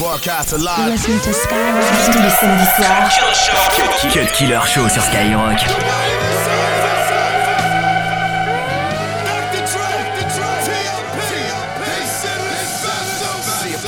Broadcast 0.00 0.56
live. 0.56 0.88
Listen 0.88 1.20
to 1.20 1.30
Skyrock 1.30 1.84
tous 2.06 2.22
les 2.22 2.30
samedis. 2.30 2.64
Cut 4.14 4.32
Killer 4.32 4.58
Show 4.64 4.88
sur 4.88 5.02
Skyrock. 5.02 5.60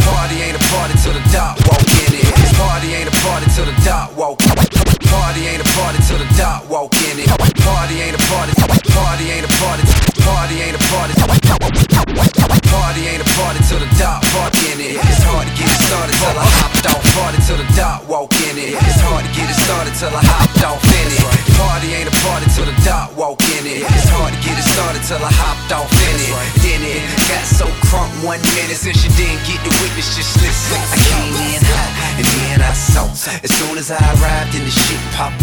Party 0.05 0.43
ain't 0.43 0.55
a 0.55 0.61
party 0.69 0.95
till 1.01 1.15
the 1.15 1.25
dot 1.33 1.57
walk 1.65 1.81
in 1.81 2.13
it. 2.13 2.29
This 2.37 2.53
party 2.61 2.93
ain't 2.93 3.09
a 3.09 3.13
party 3.25 3.47
till 3.55 3.65
the 3.65 3.73
dot 3.83 4.13
walk. 4.15 4.39
Party 5.09 5.47
ain't 5.49 5.63
a 5.63 5.69
party 5.81 5.99
till 6.07 6.19
the 6.19 6.29
dot 6.37 6.69
walk 6.69 6.93
in 7.09 7.21
it. 7.21 7.29
Party 7.65 8.03
ain't 8.05 8.15
a 8.15 8.19
party. 8.29 8.53
Party 8.93 9.31
ain't 9.31 9.47
a 9.47 9.53
party. 9.65 9.83
Party 10.21 10.61
ain't 10.61 10.77
a 10.77 10.83
party. 10.93 11.15
Party 12.69 13.01
ain't 13.09 13.23
a 13.23 13.29
party 13.41 13.59
till 13.67 13.79
the 13.79 13.89
dot 13.99 14.21
walk 14.37 14.55
in 14.69 14.79
it. 14.79 15.01
It's 15.09 15.25
hard 15.25 15.49
to 15.49 15.55
get 15.57 15.73
it 15.73 15.82
started 15.93 16.17
till 16.17 16.39
I 16.41 16.49
hopped 16.57 16.87
off. 16.89 17.05
Party 17.13 17.39
till 17.45 17.61
the 17.61 17.69
dot 17.77 18.01
walk 18.09 18.33
in 18.49 18.57
it. 18.57 18.73
It's 18.73 19.01
hard 19.05 19.29
to 19.29 19.31
get 19.37 19.45
it 19.45 19.59
started 19.69 19.93
till 19.93 20.09
I 20.09 20.25
hopped 20.25 20.65
off 20.65 20.81
in 20.81 21.07
it. 21.13 21.21
Party 21.61 21.93
ain't 21.93 22.09
a 22.09 22.17
party 22.25 22.49
till 22.57 22.65
the 22.65 22.73
dot 22.81 23.13
walk 23.13 23.45
in 23.61 23.69
it. 23.69 23.85
It's 23.85 24.09
hard 24.09 24.33
to 24.33 24.41
get 24.41 24.57
it 24.57 24.65
started 24.73 25.05
till 25.05 25.21
I 25.21 25.29
hopped 25.29 25.69
off 25.77 25.93
in 25.93 26.17
it. 26.17 26.33
Then 26.65 26.81
it 26.81 27.05
got 27.29 27.45
so 27.45 27.69
crunk 27.93 28.09
one 28.25 28.41
minute 28.57 28.81
since 28.81 29.05
you 29.05 29.13
didn't 29.21 29.45
get 29.45 29.61
the 29.61 29.73
witness. 29.85 30.17
Just 30.17 30.33
listen. 30.41 30.81
I 30.81 30.97
came 30.97 31.37
in 31.53 31.61
hot 31.61 31.93
and 32.17 32.27
then 32.41 32.59
I 32.65 32.73
saw. 32.73 33.05
As 33.45 33.53
soon 33.53 33.77
as 33.77 33.93
I 33.93 34.01
arrived, 34.17 34.57
and 34.57 34.65
the 34.65 34.73
shit 34.73 35.01
popped 35.13 35.42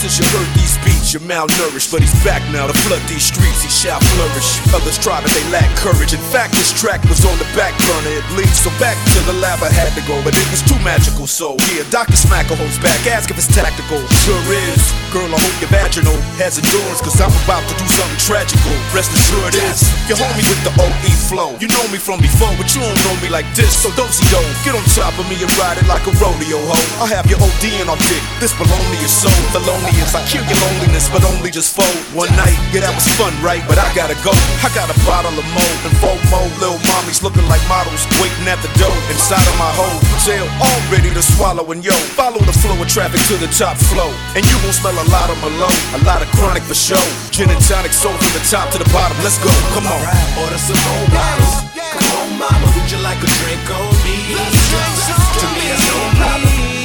since 0.00 0.16
you 0.16 0.24
heard 0.32 0.48
these 0.56 0.80
beats. 0.80 1.12
You're 1.12 1.20
malnourished, 1.28 1.92
but 1.92 2.00
he's 2.00 2.16
back 2.24 2.40
now 2.48 2.64
to 2.64 2.72
flood 2.88 3.04
these 3.04 3.28
streets. 3.28 3.60
He 3.60 3.68
shall 3.68 4.00
flourish. 4.00 4.56
Others 4.72 4.96
try, 4.96 5.20
but 5.20 5.28
they 5.36 5.44
lack 5.52 5.68
courage. 5.76 6.16
In 6.16 6.24
fact, 6.32 6.56
this 6.56 6.72
track 6.72 7.04
was 7.04 7.20
on 7.28 7.36
the 7.36 7.44
back 7.52 7.76
burner. 7.84 8.16
It 8.16 8.24
leads 8.32 8.64
so 8.64 8.72
back 8.80 8.96
to 8.96 9.20
the 9.28 9.36
lab 9.44 9.60
I 9.60 9.68
had 9.68 9.92
to 10.00 10.02
go, 10.08 10.16
but 10.24 10.32
it 10.32 10.48
was 10.48 10.64
too 10.64 10.80
magical. 10.80 11.28
So 11.28 11.60
yeah, 11.68 11.84
Doctor 11.92 12.16
Smacker 12.16 12.56
holds 12.56 12.80
back. 12.80 12.96
Ask 13.12 13.28
if 13.28 13.36
it's 13.36 13.52
tactical. 13.52 14.00
Sure 14.24 14.40
is. 14.72 14.80
Girl, 15.12 15.28
I 15.28 15.36
hope 15.36 15.56
your 15.60 15.68
vaginal 15.68 16.16
has 16.40 16.56
endurance, 16.56 17.04
cause 17.04 17.20
I'm 17.20 17.34
about 17.44 17.66
to 17.68 17.74
do 17.76 17.84
something 17.84 18.20
tragical. 18.24 18.72
Rest 18.96 19.12
assured 19.12 19.52
is 19.68 19.84
your 20.08 20.16
homie 20.16 20.46
with 20.48 20.62
the 20.64 20.72
OE 20.80 21.12
flow. 21.28 21.50
You 21.60 21.68
know 21.68 21.84
me 21.92 22.00
from 22.00 22.24
before, 22.24 22.56
but 22.56 22.72
you 22.72 22.80
don't 22.80 23.00
know 23.04 23.16
me 23.20 23.28
like 23.28 23.48
this. 23.52 23.76
So 23.76 23.92
don't 24.00 24.08
see 24.08 24.24
do 24.32 24.40
Get 24.64 24.72
on 24.72 24.84
top 24.96 25.12
of 25.20 25.28
me 25.28 25.36
and 25.36 25.52
ride 25.60 25.76
it 25.76 25.84
like 25.84 26.08
a 26.08 26.14
rodeo 26.16 26.56
hoe. 26.64 27.04
I 27.04 27.06
have 27.12 27.28
your 27.28 27.42
OD 27.42 27.84
on 27.84 28.00
dick. 28.08 28.24
This 28.40 28.56
baloney 28.56 28.96
is 29.04 29.12
so 29.12 29.28
felonious. 29.52 30.16
I 30.16 30.24
kill 30.24 30.40
your 30.48 30.56
loneliness, 30.56 31.12
but 31.12 31.20
only 31.28 31.52
just 31.52 31.76
fold. 31.76 31.92
One 32.16 32.32
night, 32.40 32.56
yeah, 32.72 32.88
that 32.88 32.96
was 32.96 33.04
fun, 33.20 33.36
right? 33.44 33.60
But 33.68 33.76
I 33.76 33.84
gotta 33.92 34.16
go. 34.24 34.32
I 34.64 34.72
got 34.72 34.88
a 34.88 34.96
bottle 35.04 35.36
of 35.36 35.44
mo 35.52 35.60
and 35.84 35.92
four 36.00 36.16
mo. 36.32 36.48
Little 36.56 36.80
mommies 36.88 37.20
looking 37.20 37.44
like 37.52 37.60
models, 37.68 38.00
waiting 38.16 38.48
at 38.48 38.56
the 38.64 38.72
door. 38.80 38.96
Inside 39.12 39.44
of 39.44 39.56
my 39.60 39.68
hole, 39.76 39.92
jail, 40.24 40.48
all 40.56 40.80
ready 40.88 41.12
to 41.12 41.20
swallow. 41.20 41.68
And 41.68 41.84
yo, 41.84 41.92
follow 42.16 42.40
the 42.40 42.56
flow 42.64 42.80
of 42.80 42.88
traffic 42.88 43.20
to 43.28 43.36
the 43.36 43.52
top 43.52 43.76
flow. 43.92 44.08
And 44.32 44.40
you 44.40 44.56
gon' 44.64 44.72
smell 44.72 44.96
a 44.96 45.04
lot 45.12 45.28
of 45.28 45.36
Malone, 45.44 45.80
a 45.92 46.00
lot 46.08 46.24
of 46.24 46.28
chronic 46.32 46.64
for 46.64 46.72
show. 46.72 47.04
Gin 47.28 47.52
and 47.52 47.60
tonic, 47.68 47.92
soul 47.92 48.16
from 48.16 48.32
the 48.32 48.40
top 48.48 48.72
to 48.72 48.80
the 48.80 48.88
bottom. 48.88 49.20
Let's 49.20 49.36
go, 49.44 49.52
come 49.76 49.84
on. 49.84 50.00
Order 50.40 50.56
some 50.56 50.80
more 50.80 51.12
bottles. 51.12 51.68
Come 51.76 52.08
on, 52.24 52.40
mama, 52.40 52.72
would 52.72 52.88
you 52.88 53.04
like 53.04 53.20
a 53.20 53.28
drink 53.44 53.68
on 53.68 53.92
me? 54.00 54.32
To 54.32 55.44
me, 55.60 55.64
that's 55.68 55.84
no 55.92 56.00
problem. 56.16 56.79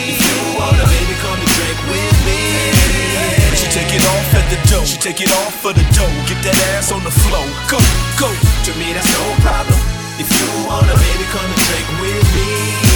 Wanna, 0.65 0.81
baby, 0.89 1.13
come 1.21 1.37
and 1.37 1.51
drink 1.53 1.79
with 1.93 2.17
me. 2.25 2.41
She 3.53 3.69
take 3.69 3.93
it 3.93 4.01
off 4.01 4.33
at 4.33 4.49
the 4.49 4.57
dough. 4.67 4.83
She 4.83 4.97
take 4.97 5.21
it 5.21 5.29
off 5.45 5.53
for 5.61 5.73
the 5.73 5.85
dough. 5.93 6.09
Get 6.25 6.41
that 6.41 6.57
ass 6.73 6.91
on 6.91 7.03
the 7.03 7.11
floor. 7.11 7.45
Go, 7.69 7.77
go. 8.17 8.33
To 8.33 8.71
me, 8.79 8.89
that's 8.97 9.05
no 9.13 9.25
problem. 9.45 9.77
If 10.17 10.25
you 10.25 10.65
wanna, 10.65 10.95
baby, 10.97 11.25
come 11.29 11.45
and 11.45 11.61
drink 11.69 11.87
with 12.01 12.25
me. 12.33 12.94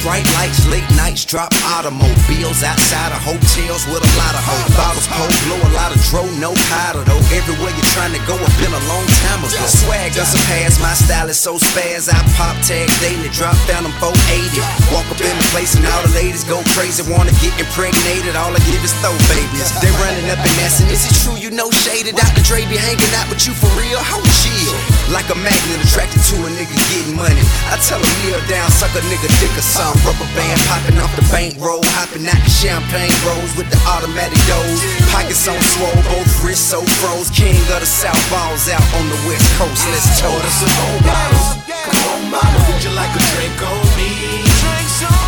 Bright 0.00 0.24
lights, 0.40 0.64
late 0.72 0.88
nights, 0.96 1.28
drop 1.28 1.52
automobiles 1.76 2.64
outside 2.64 3.12
of 3.12 3.20
hotels 3.20 3.84
with 3.84 4.00
a 4.00 4.12
lot 4.16 4.32
of 4.32 4.40
hoes. 4.48 4.72
Bottles 4.72 5.04
cold, 5.12 5.28
blow 5.44 5.60
a 5.60 5.72
lot 5.76 5.92
of 5.92 6.00
dro, 6.08 6.24
no 6.40 6.56
powder 6.72 7.04
though. 7.04 7.20
Everywhere 7.36 7.68
you're 7.68 7.92
trying 7.92 8.16
to 8.16 8.22
go, 8.24 8.32
I've 8.32 8.56
been 8.56 8.72
a 8.72 8.84
long 8.88 9.04
time 9.28 9.44
ago. 9.44 9.60
Swag 9.68 10.16
doesn't 10.16 10.40
pass, 10.48 10.80
my 10.80 10.96
style 10.96 11.28
is 11.28 11.36
so 11.36 11.60
spaz. 11.60 12.08
I 12.08 12.16
pop 12.32 12.56
tag 12.64 12.88
daily, 13.04 13.28
drop 13.28 13.52
down 13.68 13.84
them 13.84 13.92
480. 14.00 14.64
Walk 14.88 15.04
up 15.12 15.20
in 15.20 15.36
the 15.36 15.46
place 15.52 15.76
and 15.76 15.84
all 15.84 16.00
the 16.00 16.16
ladies 16.16 16.48
go 16.48 16.64
crazy, 16.72 17.04
wanna 17.04 17.36
get 17.44 17.52
impregnated. 17.60 18.40
All 18.40 18.56
I 18.56 18.60
give 18.64 18.80
is 18.80 18.96
throw 19.04 19.12
babies. 19.28 19.68
They 19.84 19.92
running 20.00 20.32
up 20.32 20.40
and 20.40 20.56
asking, 20.64 20.88
is 20.88 21.04
it 21.04 21.12
true 21.20 21.36
you 21.36 21.52
know 21.52 21.68
shaded? 21.84 22.16
Dr. 22.16 22.40
Dre 22.48 22.64
be 22.72 22.80
hanging 22.80 23.12
out 23.20 23.28
with 23.28 23.44
you 23.44 23.52
for 23.52 23.68
real? 23.76 24.00
How 24.00 24.16
chill? 24.40 24.76
Like 25.12 25.28
a 25.28 25.36
magnet 25.36 25.84
attracted 25.84 26.24
to 26.32 26.40
a 26.40 26.50
nigga 26.56 26.72
getting 26.88 27.20
money. 27.20 27.44
I 27.68 27.76
tell 27.84 28.00
a 28.00 28.10
kneel 28.24 28.40
down, 28.48 28.72
suck 28.72 28.96
a 28.96 29.04
nigga 29.12 29.28
dick 29.44 29.52
or 29.52 29.60
something. 29.60 29.89
Rubber 30.06 30.30
band 30.38 30.60
popping 30.70 30.98
off 31.02 31.10
the 31.18 31.26
bankroll, 31.34 31.82
hopping 31.98 32.22
out 32.22 32.38
the 32.46 32.52
champagne 32.52 33.10
rolls 33.26 33.50
with 33.58 33.66
the 33.74 33.80
automatic 33.90 34.38
doors. 34.46 34.80
Pockets 35.10 35.50
on 35.50 35.58
swole, 35.74 35.98
both 36.06 36.30
wrists 36.46 36.70
so 36.70 36.78
froze. 37.02 37.26
King 37.34 37.58
of 37.74 37.82
the 37.82 37.90
South 37.90 38.22
balls 38.30 38.70
out 38.70 38.82
on 38.94 39.04
the 39.10 39.18
West 39.26 39.50
Coast. 39.58 39.82
Let's 39.90 40.06
toast. 40.22 40.46
Some 40.62 40.70
more 40.78 41.00
bottles. 41.02 41.58
Come 41.66 42.02
on, 42.06 42.20
mama, 42.38 42.58
would 42.70 42.78
you 42.86 42.94
like 42.94 43.10
a 43.10 43.22
drink 43.34 43.58
on 43.66 43.82
me? 43.98 44.46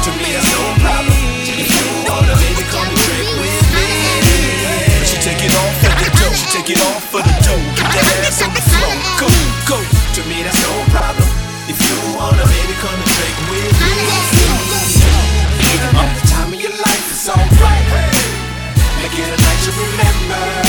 To 0.07 0.11
me, 0.19 0.31
that's 0.31 0.47
no 0.55 0.63
problem. 0.79 1.11
If 1.43 1.67
you 1.67 1.87
wanna, 2.07 2.35
baby, 2.39 2.65
come 2.71 2.87
and 2.87 3.03
drink 3.03 3.31
with 3.43 3.67
me. 3.75 3.89
She 5.03 5.19
take 5.27 5.43
it 5.43 5.55
off 5.59 5.75
for 5.83 5.91
the 5.91 6.09
dough. 6.23 6.35
She 6.39 6.47
take 6.55 6.71
it 6.71 6.81
off 6.87 7.03
for 7.11 7.23
the 7.23 7.35
dough. 7.43 7.67
Get 7.91 8.03
that 8.03 8.31
ass 8.31 8.43
on 8.47 8.55
the 8.55 8.63
floor. 8.63 8.95
Go, 9.19 9.29
go. 9.67 9.79
To 9.83 10.21
me, 10.31 10.47
that's 10.47 10.59
no 10.63 10.71
problem. 10.95 11.27
If 11.67 11.79
you 11.83 11.95
wanna, 12.15 12.47
baby, 12.47 12.75
come 12.79 12.95
and 12.95 13.11
drink 13.11 13.37
with 13.51 13.75
me. 13.83 14.32
It's 17.25 17.29
alright. 17.29 18.13
Make 18.99 19.17
it 19.17 19.29
a 19.29 19.37
night 19.37 19.67
you 19.67 19.73
remember. 19.81 20.62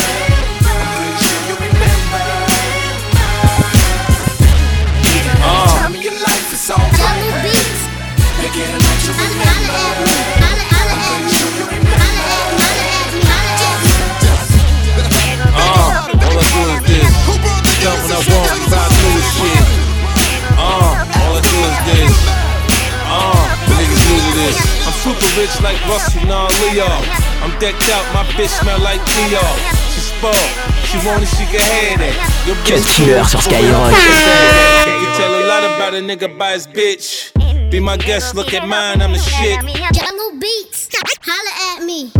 Decked 27.63 27.89
out, 27.91 28.03
my 28.13 28.25
bitch 28.35 28.49
smell 28.59 28.77
like 28.81 28.99
Dior. 29.15 29.55
She 29.93 30.01
spoiled, 30.01 30.35
she 30.83 30.97
want 31.07 31.23
it, 31.23 31.27
she 31.31 31.45
can 31.47 31.63
have 31.63 31.99
that. 32.03 32.43
Your 32.45 32.57
bitch 32.67 32.83
Killer 32.91 33.23
cool, 33.23 33.23
sur 33.23 33.39
Skyrock. 33.39 33.95
You 34.99 35.07
tell 35.15 35.31
a 35.31 35.47
lot 35.47 35.63
about 35.63 35.93
a 35.93 36.01
nigga 36.03 36.37
by 36.37 36.51
his 36.51 36.67
bitch. 36.67 37.31
Be 37.71 37.79
my 37.79 37.95
guest, 37.95 38.35
look 38.35 38.53
at 38.53 38.67
mine, 38.67 39.01
I'm 39.01 39.13
the 39.13 39.17
shit. 39.17 39.55
Jungle 39.95 40.31
Beats. 40.41 40.89
Holla 41.23 41.79
at 41.79 41.85
me. 41.85 42.11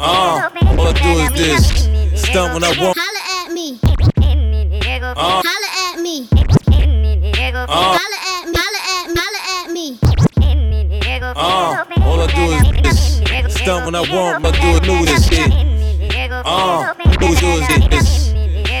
all 0.00 0.88
I 0.88 0.92
do 0.96 1.12
is 1.20 1.30
this. 1.36 2.22
Stunt 2.22 2.54
when 2.54 2.64
I 2.64 2.72
want. 2.80 2.96
Holla 2.96 3.44
at 3.44 3.52
me. 3.52 3.78
Uh, 3.84 5.42
Holla 5.44 5.92
at 5.92 6.00
me. 6.00 6.26
uh, 6.32 6.40
Holla 6.64 7.04
at 7.04 7.20
me. 7.20 7.56
Holla 7.68 8.15
Stunt 13.66 13.84
when 13.84 13.96
I 13.96 14.02
want, 14.14 14.44
but 14.44 14.54
do 14.60 14.76
it 14.76 14.86
new 14.86 15.04
this 15.04 15.26
shit. 15.26 15.50
Uh, 16.30 16.94
do 16.94 17.26
it 17.32 17.40
do 17.40 17.48
is 17.48 17.88
this. 17.90 18.32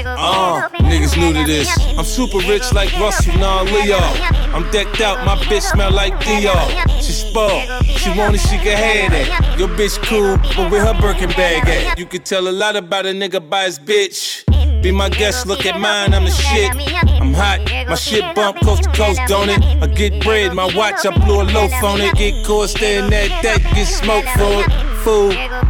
Uh, 0.06 0.68
niggas 0.74 1.18
new 1.18 1.32
to 1.32 1.44
this. 1.44 1.76
I'm 1.98 2.04
super 2.04 2.38
rich 2.46 2.72
like 2.72 2.96
Russell, 3.00 3.36
nah, 3.36 3.62
Leo. 3.62 3.98
I'm 4.54 4.70
decked 4.70 5.00
out, 5.00 5.26
my 5.26 5.34
bitch 5.46 5.62
smell 5.62 5.90
like 5.90 6.12
Dior. 6.20 7.02
She 7.02 7.10
spoiled, 7.10 7.84
she 7.84 8.16
want 8.16 8.36
it, 8.36 8.38
she 8.38 8.58
can 8.58 8.78
have 8.78 9.10
that. 9.10 9.58
Your 9.58 9.66
bitch 9.66 10.00
cool, 10.06 10.36
but 10.54 10.70
where 10.70 10.86
her 10.86 10.94
Birkin 11.00 11.30
bag 11.30 11.66
at? 11.68 11.98
You 11.98 12.06
can 12.06 12.22
tell 12.22 12.46
a 12.46 12.52
lot 12.52 12.76
about 12.76 13.06
a 13.06 13.08
nigga 13.08 13.40
by 13.50 13.64
his 13.64 13.80
bitch. 13.80 14.44
Be 14.84 14.92
my 14.92 15.08
guest, 15.08 15.48
look 15.48 15.66
at 15.66 15.80
mine, 15.80 16.14
I'm 16.14 16.22
the 16.22 16.30
shit. 16.30 16.70
Hot, 17.36 17.60
my 17.86 17.94
shit 17.94 18.24
bump 18.34 18.58
coast 18.62 18.84
to 18.84 18.90
coast, 18.92 19.20
don't 19.28 19.50
it? 19.50 19.62
I 19.82 19.86
get 19.86 20.22
bread, 20.24 20.54
my 20.54 20.64
watch, 20.74 21.04
I 21.04 21.10
blew 21.24 21.42
a 21.42 21.44
loaf 21.44 21.72
on 21.82 22.00
it. 22.00 22.14
Get 22.14 22.46
caught 22.46 22.70
staring 22.70 23.12
at 23.12 23.42
that, 23.42 23.60
get 23.74 23.84
smoked 23.84 24.28
for 24.30 24.64
it. 24.64 24.96
Fool, 25.04 25.28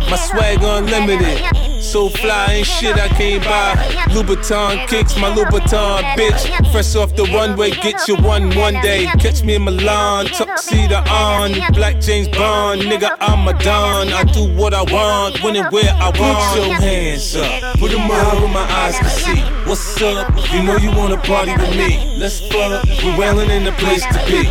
my 0.08 0.16
swag 0.16 0.62
unlimited. 0.62 1.82
So 1.82 2.08
fly, 2.08 2.46
ain't 2.50 2.66
shit 2.66 2.96
I 2.96 3.08
came 3.08 3.40
by. 3.40 3.74
Louboutin 4.14 4.86
kicks, 4.88 5.16
my 5.18 5.28
Louboutin 5.30 6.02
bitch. 6.14 6.72
Fresh 6.72 6.94
off 6.96 7.14
the 7.16 7.24
runway, 7.24 7.70
get 7.70 8.08
you 8.08 8.16
one 8.16 8.54
one 8.56 8.74
day. 8.82 9.06
Catch 9.18 9.42
me 9.44 9.56
in 9.56 9.64
Milan, 9.64 10.26
tuxedo 10.26 10.96
on. 11.10 11.52
Black 11.74 12.00
James 12.00 12.28
Bond, 12.28 12.82
nigga, 12.82 13.16
I'm 13.20 13.46
a 13.46 13.52
don. 13.62 14.08
I 14.08 14.24
do 14.24 14.52
what 14.56 14.72
I 14.72 14.82
want, 14.82 15.42
when 15.42 15.56
and 15.56 15.72
where 15.72 15.92
I 15.92 16.10
want. 16.18 16.58
Put 16.58 16.66
your 16.66 16.74
hands 16.74 17.36
up, 17.36 17.78
put 17.78 17.90
them 17.90 18.10
out 18.10 18.40
where 18.40 18.52
my 18.52 18.62
eyes 18.62 18.98
can 18.98 19.08
see. 19.08 19.55
What's 19.66 20.00
up? 20.00 20.32
You 20.52 20.62
know 20.62 20.76
you 20.76 20.92
wanna 20.92 21.16
party 21.16 21.50
with 21.50 21.76
me. 21.76 22.16
Let's 22.20 22.38
fuck, 22.38 22.84
we're 23.02 23.18
wailing 23.18 23.50
in 23.50 23.64
the 23.64 23.72
place 23.72 24.06
to 24.06 24.18
be. 24.24 24.44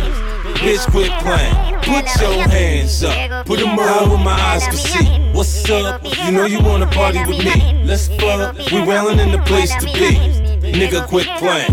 Bitch, 0.60 0.90
quit 0.90 1.10
playing. 1.24 1.54
Put 1.80 2.04
your 2.20 2.46
hands 2.46 3.02
up. 3.02 3.46
Put 3.46 3.60
them 3.60 3.78
out 3.78 4.08
where 4.08 4.18
my 4.18 4.32
eyes 4.32 4.64
can 4.64 4.76
see. 4.76 5.06
What's 5.32 5.70
up? 5.70 6.04
You 6.04 6.32
know 6.32 6.44
you 6.44 6.60
wanna 6.60 6.86
party 6.88 7.20
with 7.24 7.42
me. 7.42 7.82
Let's 7.82 8.08
fuck. 8.08 8.56
We 8.70 8.84
wailing 8.84 9.18
in 9.18 9.32
the 9.32 9.38
place 9.38 9.74
to 9.76 9.86
be. 9.86 10.20
Nigga, 10.60 11.06
quit 11.08 11.26
playing. 11.38 11.72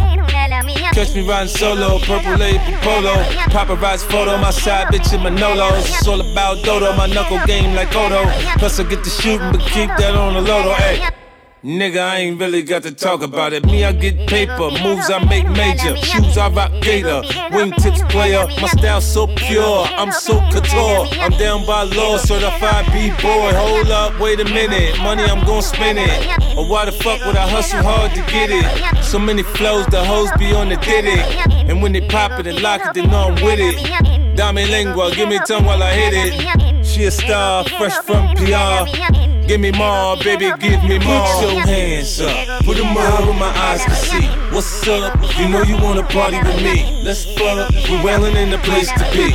Catch 0.93 1.13
me 1.13 1.27
riding 1.27 1.49
solo, 1.49 1.99
purple 1.99 2.37
label 2.37 2.63
polo. 2.81 3.15
Paparazzi 3.51 4.05
photo, 4.09 4.37
my 4.37 4.51
side 4.51 4.87
bitch 4.87 5.13
in 5.13 5.19
Manolos. 5.19 5.79
It's 5.79 6.07
all 6.07 6.21
about 6.21 6.63
Dodo, 6.63 6.95
my 6.95 7.07
knuckle 7.07 7.41
game 7.45 7.75
like 7.75 7.93
Odo. 7.93 8.23
Plus 8.57 8.79
I 8.79 8.83
get 8.83 9.03
the 9.03 9.09
shooting, 9.09 9.51
but 9.51 9.59
keep 9.59 9.89
that 9.97 10.15
on 10.15 10.33
the 10.35 10.41
low, 10.41 10.63
lodo. 10.63 10.75
Hey. 10.75 11.22
Nigga, 11.63 11.99
I 11.99 12.17
ain't 12.17 12.41
really 12.41 12.61
got 12.61 12.83
to 12.83 12.91
talk 12.91 13.21
about 13.23 13.53
it. 13.53 13.65
Me, 13.65 13.85
I 13.85 13.93
get 13.93 14.27
paper, 14.27 14.69
moves 14.83 15.09
I 15.09 15.23
make 15.29 15.47
major, 15.47 15.95
shoes 15.95 16.37
I 16.37 16.49
rock 16.49 16.71
gator, 16.81 17.21
wingtips 17.55 18.09
player. 18.09 18.45
My 18.61 18.67
style 18.67 18.99
so 18.99 19.27
pure, 19.27 19.85
I'm 19.95 20.11
so 20.11 20.41
couture. 20.51 21.07
I'm 21.21 21.31
down 21.31 21.65
by 21.65 21.83
law, 21.83 22.17
certified 22.17 22.87
B-boy. 22.91 23.53
Hold 23.55 23.87
up, 23.91 24.19
wait 24.19 24.41
a 24.41 24.43
minute, 24.43 24.99
money 24.99 25.23
I'm 25.23 25.45
gon' 25.45 25.61
spend 25.61 25.99
it. 25.99 26.57
Or 26.57 26.67
why 26.67 26.83
the 26.83 26.91
fuck 26.91 27.25
would 27.25 27.37
I 27.37 27.47
hustle 27.47 27.81
hard 27.81 28.11
to 28.11 28.21
get 28.29 28.49
it? 28.51 29.01
So 29.01 29.17
many 29.17 29.43
flows, 29.43 29.85
the 29.85 30.03
hoes 30.03 30.31
be 30.37 30.53
on 30.53 30.67
the 30.67 30.75
did 30.75 31.05
it. 31.05 31.47
And 31.69 31.81
when 31.81 31.93
they 31.93 32.05
pop 32.09 32.41
it 32.41 32.45
and 32.45 32.61
lock 32.61 32.81
it, 32.85 32.93
then 32.93 33.13
I'm 33.13 33.35
with 33.35 33.59
it. 33.61 34.35
Dame 34.35 34.69
lengua, 34.69 35.15
give 35.15 35.29
me 35.29 35.39
tongue 35.47 35.63
while 35.63 35.81
I 35.81 35.93
hit 35.93 36.13
it. 36.13 36.85
She 36.85 37.05
a 37.05 37.11
star, 37.11 37.63
fresh 37.63 37.97
from 37.99 38.35
PR. 38.35 39.32
Give 39.47 39.59
me 39.59 39.71
more, 39.71 40.15
baby, 40.17 40.51
give 40.59 40.83
me 40.83 40.99
more. 40.99 41.27
Put 41.27 41.51
your 41.51 41.61
hands 41.61 42.21
up, 42.21 42.63
put 42.63 42.77
them 42.77 42.95
out 42.97 43.25
where 43.25 43.33
my 43.33 43.49
eyes 43.49 43.83
can 43.83 43.95
see. 43.95 44.27
What's 44.55 44.87
up? 44.87 45.19
You 45.37 45.49
know 45.49 45.61
you 45.63 45.75
wanna 45.83 46.03
party 46.03 46.37
with 46.37 46.63
me. 46.63 47.03
Let's 47.03 47.25
fuck, 47.25 47.69
we're 47.89 48.03
wailing 48.03 48.35
in 48.37 48.51
the 48.51 48.57
place 48.59 48.89
to 48.91 49.03
be. 49.11 49.31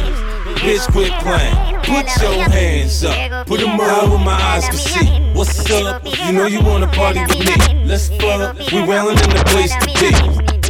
Bitch, 0.61 0.91
quit 0.93 1.13
playing. 1.21 1.55
Put 1.83 2.07
your 2.23 2.49
hands 2.49 3.05
up, 3.05 3.47
put 3.47 3.61
them 3.61 3.79
out 3.81 4.09
where 4.09 4.19
my 4.19 4.33
eyes 4.33 4.67
can 4.67 4.79
see. 4.79 5.07
What's 5.35 5.71
up? 5.71 6.03
You 6.05 6.33
know 6.33 6.47
you 6.47 6.63
wanna 6.63 6.89
party 6.89 7.21
with 7.21 7.39
me. 7.39 7.85
Let's 7.85 8.09
fuck, 8.09 8.57
we're 8.73 8.87
wailing 8.87 9.19
in 9.19 9.31
the 9.31 9.45
place 9.47 9.75
to 9.75 9.87
be. 9.87 10.11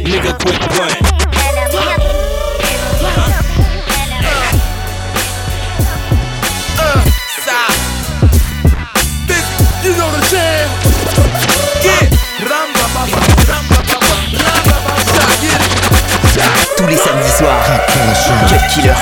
Nigga, 0.03 0.37
quit 0.37 0.59
playing. 0.71 2.18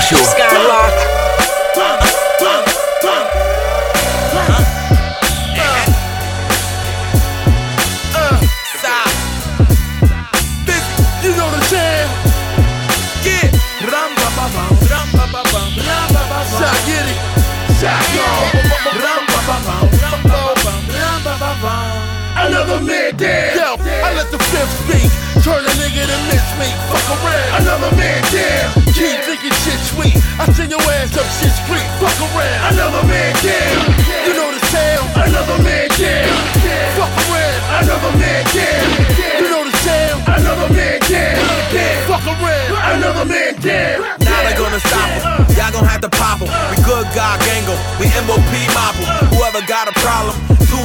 Cut 0.08 0.47
Y'all 46.08 46.16
gonna 46.16 46.30
have 46.32 46.40
to 46.40 46.48
pop 46.48 46.48
him. 46.48 46.48
We 46.70 46.82
good 46.84 47.06
God 47.14 47.40
gango. 47.40 47.76
We 48.00 48.06
MOP 48.26 48.52
mop. 48.74 48.94
Whoever 49.34 49.66
got 49.66 49.88
a 49.88 49.92
problem, 50.00 50.36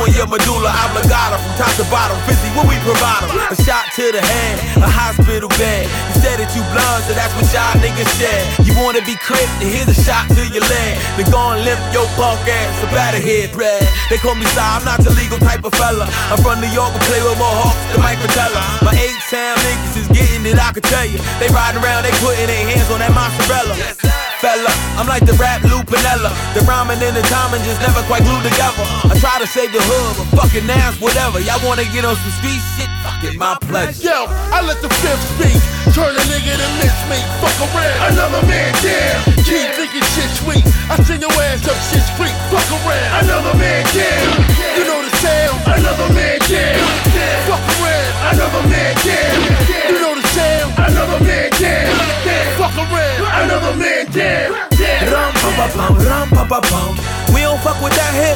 in 0.01 0.13
your 0.17 0.25
medulla 0.25 0.73
oblongata 0.83 1.37
from 1.37 1.53
top 1.53 1.73
to 1.77 1.85
bottom. 1.93 2.17
50, 2.25 2.49
what 2.57 2.65
we 2.65 2.75
provide 2.81 3.29
'em? 3.29 3.37
A 3.53 3.55
shot 3.61 3.85
to 3.95 4.11
the 4.11 4.21
head, 4.21 4.57
a 4.81 4.89
hospital 4.89 5.49
bed. 5.61 5.85
You 5.85 6.21
said 6.21 6.39
that 6.41 6.49
you 6.55 6.63
blind, 6.73 7.05
so 7.05 7.13
that's 7.13 7.33
what 7.37 7.45
y'all 7.53 7.77
niggas 7.77 8.09
said. 8.17 8.41
You 8.65 8.73
wanna 8.81 9.01
be 9.05 9.15
crip, 9.15 9.47
then 9.59 9.69
here's 9.69 9.87
a 9.87 9.97
shot 10.03 10.27
to 10.33 10.41
your 10.49 10.65
leg. 10.65 10.97
Then 11.15 11.29
go 11.29 11.53
and 11.53 11.63
limp 11.63 11.79
your 11.93 12.07
punk 12.17 12.41
ass 12.49 12.83
up 12.83 12.93
out 12.93 13.13
of 13.13 13.23
here, 13.23 13.47
bread. 13.49 13.87
They 14.09 14.17
call 14.17 14.35
me 14.35 14.45
Sly, 14.47 14.65
I'm 14.65 14.83
not 14.83 14.99
the 15.03 15.11
legal 15.11 15.37
type 15.37 15.63
of 15.63 15.73
fella. 15.75 16.09
I'm 16.31 16.41
from 16.41 16.59
New 16.59 16.73
York 16.73 16.91
and 16.93 17.03
play 17.05 17.21
with 17.21 17.37
more 17.37 17.55
hawks 17.61 17.83
than 17.91 18.01
Mike 18.01 18.19
Patella. 18.19 18.61
My 18.81 18.93
eight 18.97 19.19
town 19.29 19.55
niggas 19.61 19.95
is 20.01 20.07
getting 20.09 20.45
it, 20.45 20.57
I 20.57 20.71
can 20.73 20.81
tell 20.81 21.05
you. 21.05 21.19
They 21.39 21.47
riding 21.49 21.81
around, 21.81 22.03
they 22.03 22.13
putting 22.25 22.47
their 22.47 22.65
hands 22.65 22.89
on 22.89 22.99
that 22.99 23.13
mozzarella. 23.13 24.12
Fella, 24.43 24.67
I'm 24.99 25.07
like 25.07 25.23
the 25.23 25.31
rap 25.39 25.63
Lupinella. 25.63 26.27
The 26.51 26.67
rhyming 26.67 26.99
and 26.99 27.15
the 27.15 27.23
timing 27.31 27.63
just 27.63 27.79
never 27.79 28.03
quite 28.11 28.27
glued 28.27 28.43
together. 28.43 28.83
I 29.07 29.15
try 29.15 29.39
to 29.39 29.47
save 29.47 29.71
the 29.71 29.79
hood, 29.79 30.19
but 30.19 30.43
fucking 30.43 30.67
ass, 30.67 30.99
whatever. 30.99 31.39
Y'all 31.39 31.63
wanna 31.63 31.87
get 31.95 32.03
on 32.03 32.19
some 32.19 32.35
street 32.43 32.59
shit? 32.75 32.91
Fucking 33.07 33.39
my 33.39 33.55
pleasure. 33.63 34.03
Yo, 34.03 34.27
I 34.51 34.59
let 34.67 34.83
the 34.83 34.91
fifth 34.99 35.23
speak. 35.39 35.55
Turn 35.95 36.11
a 36.11 36.23
nigga 36.27 36.59
to 36.59 36.67
mincemeat. 36.75 37.23
Fuck 37.39 37.71
around. 37.71 38.19
Another 38.19 38.43
man 38.43 38.75
dead. 38.83 39.15
Keep 39.47 39.79
thinking 39.79 40.03
shit 40.11 40.27
sweet. 40.43 40.67
I 40.91 40.99
send 41.07 41.23
your 41.23 41.31
ass 41.47 41.63
up 41.63 41.79
shit 41.87 42.03
street. 42.11 42.35
Fuck 42.51 42.67
around. 42.83 43.23
Another 43.23 43.55
man 43.55 43.87
dead. 43.95 44.32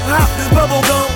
Hop, 0.08 0.30
this 0.40 0.50
bubble 0.56 0.82
gum. 0.88 1.08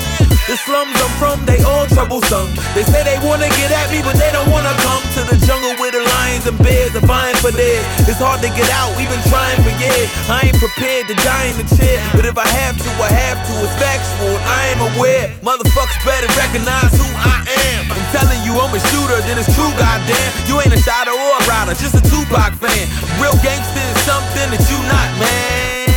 The 0.52 0.60
slums 0.60 0.92
I'm 1.00 1.14
from, 1.16 1.38
they 1.48 1.64
all 1.64 1.88
troublesome. 1.88 2.52
They 2.76 2.84
say 2.84 3.08
they 3.08 3.16
wanna 3.24 3.48
get 3.56 3.72
at 3.72 3.88
me, 3.88 4.04
but 4.04 4.20
they 4.20 4.28
don't 4.36 4.52
wanna 4.52 4.76
come 4.84 5.00
to 5.16 5.22
the 5.24 5.40
jungle 5.48 5.72
where 5.80 5.96
the 5.96 6.04
lions 6.04 6.44
and 6.44 6.60
bears 6.60 6.92
are 6.92 7.06
vying 7.08 7.40
for 7.40 7.56
theirs. 7.56 7.88
It's 8.04 8.20
hard 8.20 8.44
to 8.44 8.52
get 8.52 8.68
out, 8.76 8.92
we've 9.00 9.08
been 9.08 9.24
trying 9.32 9.64
for 9.64 9.72
years. 9.80 10.12
I 10.28 10.52
ain't 10.52 10.60
prepared 10.60 11.08
to 11.08 11.16
die 11.24 11.56
in 11.56 11.62
the 11.62 11.68
chair, 11.72 12.04
but 12.12 12.28
if 12.28 12.36
I 12.36 12.44
have 12.44 12.76
to, 12.76 12.90
I 13.00 13.10
have 13.16 13.40
to. 13.40 13.54
It's 13.64 13.76
factual, 13.80 14.36
I 14.44 14.76
am 14.76 14.82
aware. 14.92 15.32
Motherfuckers 15.40 16.02
better 16.04 16.28
recognize 16.36 16.92
who 17.00 17.08
I 17.16 17.48
am. 17.72 17.88
I'm 17.88 18.08
telling 18.12 18.44
you, 18.44 18.60
I'm 18.60 18.76
a 18.76 18.82
shooter, 18.92 19.24
then 19.24 19.40
it's 19.40 19.48
true, 19.56 19.72
goddamn. 19.80 20.32
You 20.52 20.60
ain't 20.60 20.76
a 20.76 20.82
shotter 20.84 21.16
or 21.16 21.32
a 21.40 21.42
rider, 21.48 21.80
just 21.80 21.96
a 21.96 22.04
Tupac 22.12 22.60
fan. 22.60 22.84
Real 23.24 23.38
gangster 23.40 23.86
is 23.88 24.00
something 24.04 24.52
that 24.52 24.64
you 24.68 24.80
not, 24.92 25.10
man. 25.16 25.88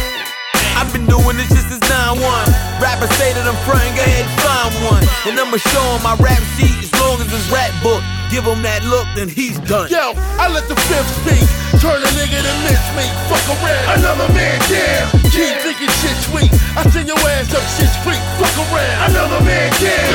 I've 0.79 0.93
been 0.95 1.11
doing 1.11 1.35
this 1.43 1.51
just 1.51 1.75
as 1.75 1.83
9-1 1.91 2.74
Rappers 2.83 3.11
say 3.17 3.33
that 3.33 3.47
I'm 3.47 3.59
frontin', 3.63 3.95
go 3.95 4.03
ahead 4.03 4.27
and 4.27 4.37
find 4.43 4.73
one 4.83 5.05
And 5.31 5.39
I'ma 5.39 5.59
show 5.59 5.85
'em 5.95 6.03
my 6.03 6.15
rap 6.19 6.43
sheet 6.59 6.75
as 6.83 6.93
long 6.99 7.21
as 7.23 7.29
it's 7.31 7.47
rap 7.51 7.71
book 7.83 8.03
Give 8.35 8.45
him 8.45 8.63
that 8.67 8.83
look, 8.85 9.07
then 9.15 9.29
he's 9.29 9.59
done 9.71 9.87
Yo, 9.91 10.13
I 10.43 10.51
let 10.51 10.67
the 10.67 10.75
fifth 10.91 11.07
speak. 11.23 11.47
Turn 11.79 12.01
a 12.01 12.11
nigga 12.17 12.41
to 12.41 12.55
miss 12.65 12.83
me. 12.97 13.05
Fuck 13.29 13.47
around. 13.61 14.01
Another 14.01 14.27
man 14.33 14.59
dead. 14.67 15.07
Keep 15.31 15.55
thinking 15.61 15.93
shit 16.01 16.17
sweet. 16.27 16.51
I 16.75 16.83
send 16.91 17.07
your 17.07 17.19
ass 17.19 17.53
up 17.53 17.63
shit 17.77 17.93
street. 18.01 18.23
Fuck 18.41 18.57
around. 18.73 19.11
Another 19.13 19.39
man 19.45 19.71
dead. 19.79 20.09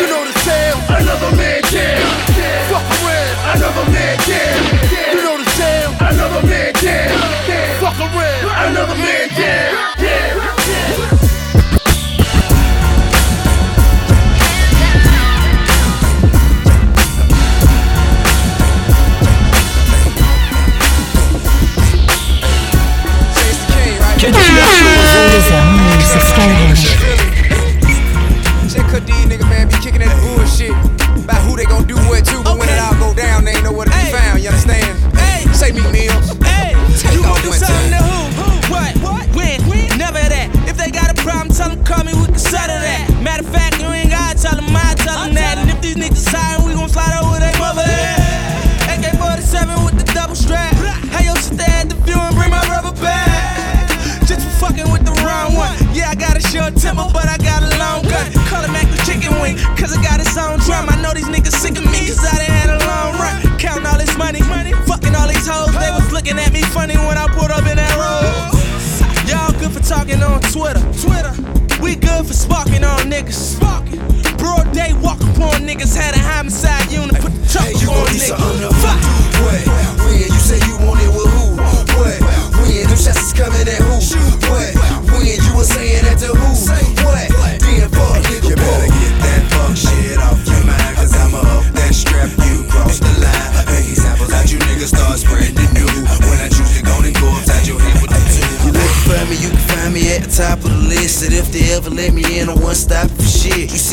You 0.00 0.06
know 0.08 0.24
the 0.24 0.34
sound. 0.40 0.80
Another 0.88 1.30
man 1.36 1.62
dead. 1.68 2.00
Fuck 2.72 2.88
around. 3.04 3.36
Another 3.54 3.86
man 3.92 4.16
dead. 4.24 4.56
You 5.12 5.22
know 5.22 5.36
the 5.36 5.50
sound. 5.60 5.92
Another 6.00 6.42
man 6.46 6.72
dead. 6.80 7.12
Fuck 7.78 8.00
around. 8.00 8.70
Another 8.70 8.96
man 8.96 9.20
Check 24.20 24.32
tu 24.32 24.38
as 24.38 24.50
J. 28.68 28.80
Nigga, 29.24 29.48
man, 29.48 29.66
be 29.66 29.74
kicking 29.76 30.00
that 30.00 30.14
bullshit. 30.20 30.72
About 31.24 31.40
who 31.48 31.56
they 31.56 31.64
gonna 31.64 31.86
do 31.86 31.96
what 31.96 32.22
to. 32.26 32.49
just 75.90 76.02
had 76.02 76.14
a 76.14 76.18
homicide 76.20 76.92
unit. 76.92 77.20
Put 77.20 77.32
the 77.32 77.48
truck 77.48 77.66
hey, 77.66 77.74
on 77.86 78.06
nigga. 78.06 78.79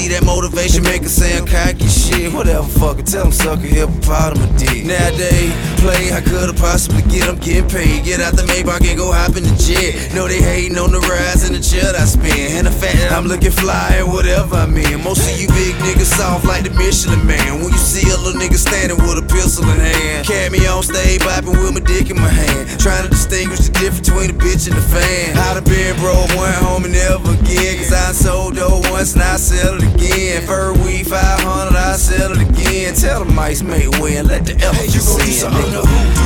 that 0.10 0.24
motivation, 0.24 0.84
make 0.84 1.04
it 1.04 1.10
sound 1.10 1.48
cocky 1.48 1.97
shit, 2.18 2.34
whatever, 2.34 2.64
fucker. 2.64 3.06
Tell 3.06 3.24
them 3.24 3.32
sucker, 3.32 3.62
my 3.62 4.58
dick. 4.58 4.86
Nowadays, 4.86 5.54
play, 5.82 6.12
I 6.12 6.22
could've 6.22 6.58
possibly 6.58 7.02
get, 7.04 7.30
I'm 7.30 7.38
getting 7.38 7.70
paid. 7.70 8.04
Get 8.06 8.22
out 8.22 8.34
the 8.34 8.44
Maybach 8.44 8.88
and 8.88 8.98
go 8.98 9.12
hop 9.12 9.36
in 9.38 9.44
the 9.44 9.56
jet. 9.62 10.14
No 10.14 10.28
they 10.28 10.42
hating 10.42 10.78
on 10.78 10.92
the 10.92 11.00
rise 11.00 11.48
and 11.48 11.56
the 11.56 11.62
chill 11.62 11.94
I 11.96 12.06
spend. 12.06 12.58
And 12.58 12.68
the 12.68 12.72
fact 12.72 12.98
that 12.98 13.12
I'm 13.12 13.26
looking 13.26 13.52
fly 13.52 14.02
and 14.02 14.12
whatever 14.12 14.56
I 14.56 14.66
mean. 14.66 15.04
Most 15.04 15.30
of 15.30 15.40
you 15.40 15.48
big 15.48 15.76
niggas 15.86 16.12
soft 16.18 16.46
like 16.46 16.64
the 16.64 16.72
Michelin 16.72 17.26
man. 17.26 17.62
When 17.62 17.72
you 17.72 17.82
see 17.82 18.08
a 18.10 18.18
little 18.18 18.40
nigga 18.40 18.58
standing 18.58 18.98
with 18.98 19.22
a 19.22 19.26
pistol 19.28 19.70
in 19.70 19.80
hand. 19.80 20.26
Carry 20.26 20.50
me 20.50 20.66
on 20.68 20.84
stage, 20.84 21.22
bopping 21.22 21.58
with 21.62 21.74
my 21.74 21.84
dick 21.84 22.10
in 22.10 22.18
my 22.18 22.30
hand. 22.30 22.80
Trying 22.80 23.04
to 23.04 23.10
distinguish 23.10 23.60
the 23.68 23.72
difference 23.78 24.10
between 24.10 24.32
the 24.34 24.38
bitch 24.38 24.68
and 24.68 24.76
the 24.76 24.86
fan. 24.88 25.36
How 25.36 25.54
the 25.54 25.62
been 25.62 25.96
broke, 26.00 26.30
went 26.36 26.56
home 26.56 26.86
and 26.86 26.94
never 26.94 27.34
again. 27.34 27.78
Cause 27.78 27.94
I 27.94 28.12
sold 28.12 28.56
dough 28.56 28.82
once 28.90 29.14
and 29.14 29.24
I 29.24 29.38
sell 29.38 29.76
it 29.76 29.84
again. 29.84 30.48
Fur 30.48 30.74
weed 30.74 31.08
500, 31.08 31.76
I 31.76 31.96
settle 32.08 32.40
again. 32.40 32.94
Tell 32.96 33.26
the 33.26 33.34
mice 33.34 33.62
make 33.62 33.92
let 34.28 34.46
the 34.46 34.54
hey, 34.54 34.86
you 34.86 35.02
see, 35.02 35.46
Nigga. 35.46 36.17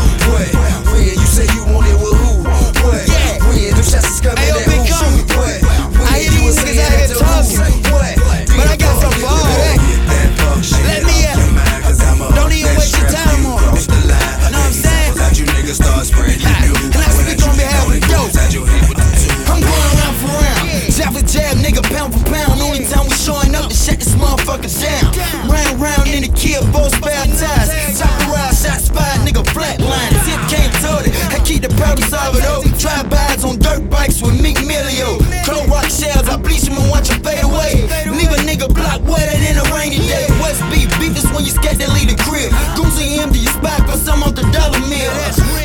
on 41.42 41.48
your 41.48 41.56
skate, 41.58 41.78
they 41.82 41.90
leave 41.90 42.10
the 42.10 42.18
crib. 42.22 42.54
Goosey 42.78 43.18
empty 43.18 43.40
your 43.42 43.54
spot, 43.54 43.82
cause 43.90 44.08
I'm 44.08 44.22
off 44.22 44.36
the 44.38 44.46
dollar 44.54 44.80
mill. 44.86 45.12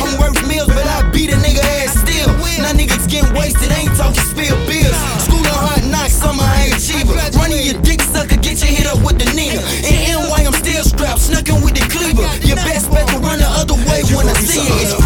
I'm 0.00 0.16
worth 0.16 0.40
meals, 0.48 0.68
but 0.72 0.86
I 0.88 1.04
beat 1.12 1.28
a 1.30 1.36
nigga 1.36 1.60
ass 1.84 2.00
still. 2.00 2.32
Now 2.64 2.72
niggas 2.72 3.04
getting 3.08 3.32
wasted, 3.36 3.70
ain't 3.72 3.92
talking 3.96 4.24
spill 4.24 4.56
bills. 4.64 4.96
School 5.20 5.44
on 5.44 5.60
hot 5.68 5.84
knocks, 5.84 6.16
summer 6.16 6.42
I 6.42 6.72
ain't 6.72 6.80
achiever. 6.80 7.12
Running 7.36 7.60
your 7.60 7.76
dick 7.84 8.00
sucker, 8.00 8.40
get 8.40 8.56
your 8.64 8.72
hit 8.72 8.86
up 8.88 9.04
with 9.04 9.20
the 9.20 9.28
Nina. 9.36 9.60
In 9.84 10.16
NY, 10.16 10.48
I'm 10.48 10.56
still 10.56 10.84
strapped, 10.84 11.20
snuckin' 11.20 11.60
with 11.60 11.76
the 11.76 11.84
cleaver. 11.92 12.24
Your 12.46 12.56
best 12.56 12.88
bet 12.90 13.08
to 13.12 13.20
run 13.20 13.38
the 13.38 13.50
other 13.60 13.76
way 13.84 14.00
when 14.16 14.24
I 14.24 14.34
see 14.40 14.64
it. 14.64 15.05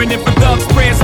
Even 0.00 0.12
if 0.12 0.24
the 0.24 0.32
thug's 0.40 0.66
prayers 0.68 0.99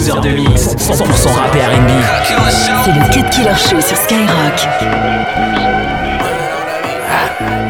Deux 0.00 0.08
heures 0.08 0.20
de 0.22 0.30
mix, 0.30 0.68
100% 0.78 1.28
rap 1.28 1.54
et 1.54 1.60
R&B. 1.60 1.90
C'est 2.82 2.92
le 2.92 3.00
Cut 3.12 3.28
Killer 3.30 3.54
Show 3.54 3.82
sur 3.82 3.96
Skyrock. 3.98 4.66
Ah. 7.10 7.69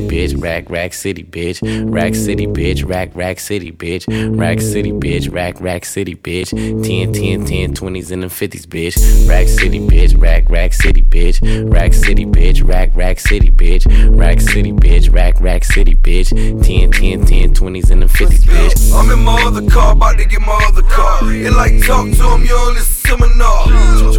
bitch. 0.00 0.40
Rack, 0.40 0.70
Rack 0.70 0.92
City, 0.92 1.24
bitch. 1.24 1.60
Rack 1.92 2.14
City, 2.14 2.46
bitch. 2.46 2.88
Rack, 2.88 3.14
Rack 3.14 3.38
City, 3.40 3.72
bitch. 3.72 4.06
Rack 4.38 4.60
City, 4.60 4.92
bitch. 4.92 5.32
Rack, 5.32 5.60
Rack 5.60 5.84
City, 5.84 6.14
bitch. 6.14 6.50
10, 6.50 7.12
10, 7.12 7.44
10, 7.44 7.74
20s 7.74 8.10
and 8.10 8.22
the 8.22 8.26
50s, 8.26 8.66
bitch. 8.66 9.28
Rack 9.28 9.48
City, 9.48 9.80
bitch. 9.80 10.20
Rack, 10.20 10.48
Rack 10.48 10.72
City, 10.72 11.02
bitch. 11.02 11.72
Rack 11.72 11.94
City, 11.94 12.26
bitch. 12.26 12.66
Rack, 12.66 12.94
Rack 12.94 13.18
City, 13.18 13.50
bitch. 13.50 14.18
Rack 14.18 14.40
City, 14.40 14.72
bitch. 14.72 15.12
Rack, 15.12 15.40
Rack 15.40 15.64
City, 15.64 15.94
bitch. 15.94 16.30
10, 16.30 16.90
10, 16.90 17.26
10, 17.26 17.54
20s 17.54 17.90
and 17.90 18.02
the 18.02 18.06
50s, 18.06 18.44
bitch. 18.44 18.94
I'm 18.94 19.10
in 19.10 19.24
my 19.24 19.42
other 19.42 19.68
car, 19.70 19.92
about 19.92 20.18
to 20.18 20.24
get 20.24 20.40
my 20.40 20.58
other 20.68 20.82
car. 20.82 21.22
And 21.22 21.56
like 21.56 21.84
talk 21.84 22.06
to 22.06 22.34
him, 22.34 22.42
you 22.42 22.48
don't 22.48 22.74
listen 22.74 22.96
seminar. 23.06 23.66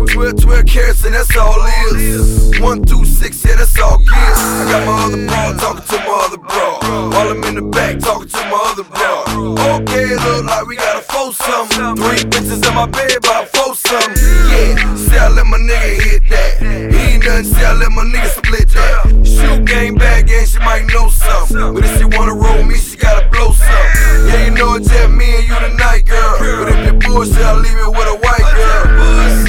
12, 0.08 0.42
12 0.42 0.66
carats, 0.66 1.04
and 1.06 1.14
that's 1.14 1.36
all 1.36 1.56
it 1.60 2.00
is. 2.00 2.60
One 2.60 2.84
through 2.86 3.06
six, 3.06 3.44
yeah, 3.46 3.56
that's 3.56 3.78
all 3.80 3.98
gears. 3.98 4.12
I 4.12 4.66
got 4.72 4.86
my 4.86 5.06
other 5.06 5.26
bra 5.28 5.54
talking 5.68 5.84
to 5.84 5.98
my 5.98 6.24
other 6.26 6.38
bra. 6.38 6.80
While 7.12 7.30
I'm 7.32 7.44
in 7.44 7.56
the 7.56 7.62
back 7.62 8.00
talking 8.00 8.30
to 8.30 8.38
my 8.48 8.60
other 8.72 8.88
bra. 8.88 9.28
Okay, 9.76 10.16
look 10.16 10.46
like 10.46 10.66
we 10.66 10.76
got 10.78 10.98
a 10.98 11.02
foursome. 11.02 11.68
Three 11.98 12.24
bitches 12.32 12.66
in 12.68 12.74
my 12.74 12.86
bed, 12.86 13.18
about 13.18 13.50
foursome. 13.50 14.16
Yeah, 14.48 14.96
say 14.96 15.18
I 15.20 15.28
let 15.28 15.46
my 15.46 15.58
nigga 15.58 15.92
hit 16.00 16.24
that. 16.30 16.62
He 16.62 17.16
ain't 17.16 17.26
nothing, 17.26 17.44
say 17.52 17.66
I 17.66 17.74
let 17.74 17.92
my 17.92 18.04
nigga 18.04 18.30
split 18.30 18.70
that. 18.70 19.28
Shoot 19.28 19.66
game 19.66 19.96
back, 19.96 20.30
and 20.30 20.48
she 20.48 20.60
might 20.60 20.86
know 20.88 21.10
something. 21.10 21.74
But 21.74 21.84
if 21.84 21.98
she 21.98 22.06
wanna 22.06 22.34
roll 22.34 22.64
me, 22.64 22.76
she 22.76 22.96
gotta 22.96 23.28
blow 23.28 23.52
something. 23.52 24.32
Yeah, 24.32 24.46
you 24.46 24.52
know 24.52 24.76
it's 24.76 24.88
just 24.88 25.12
me 25.12 25.36
and 25.36 25.48
you 25.48 25.56
tonight, 25.68 26.06
girl. 26.06 26.64
But 26.64 26.72
if 26.72 26.80
you 26.88 26.94
bullshit, 27.04 27.44
I'll 27.44 27.60
leave 27.60 27.76
it 27.76 27.92
with 27.92 28.08
a 28.08 28.18
white 28.24 28.50
girl. 28.56 28.86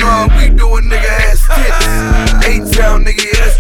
Nah, 0.03 0.27
we 0.35 0.51
doing 0.51 0.91
nigga 0.91 1.11
ass 1.31 1.47
titties. 1.47 2.43
A-town 2.43 3.05
nigga, 3.05 3.23
yeah, 3.23 3.48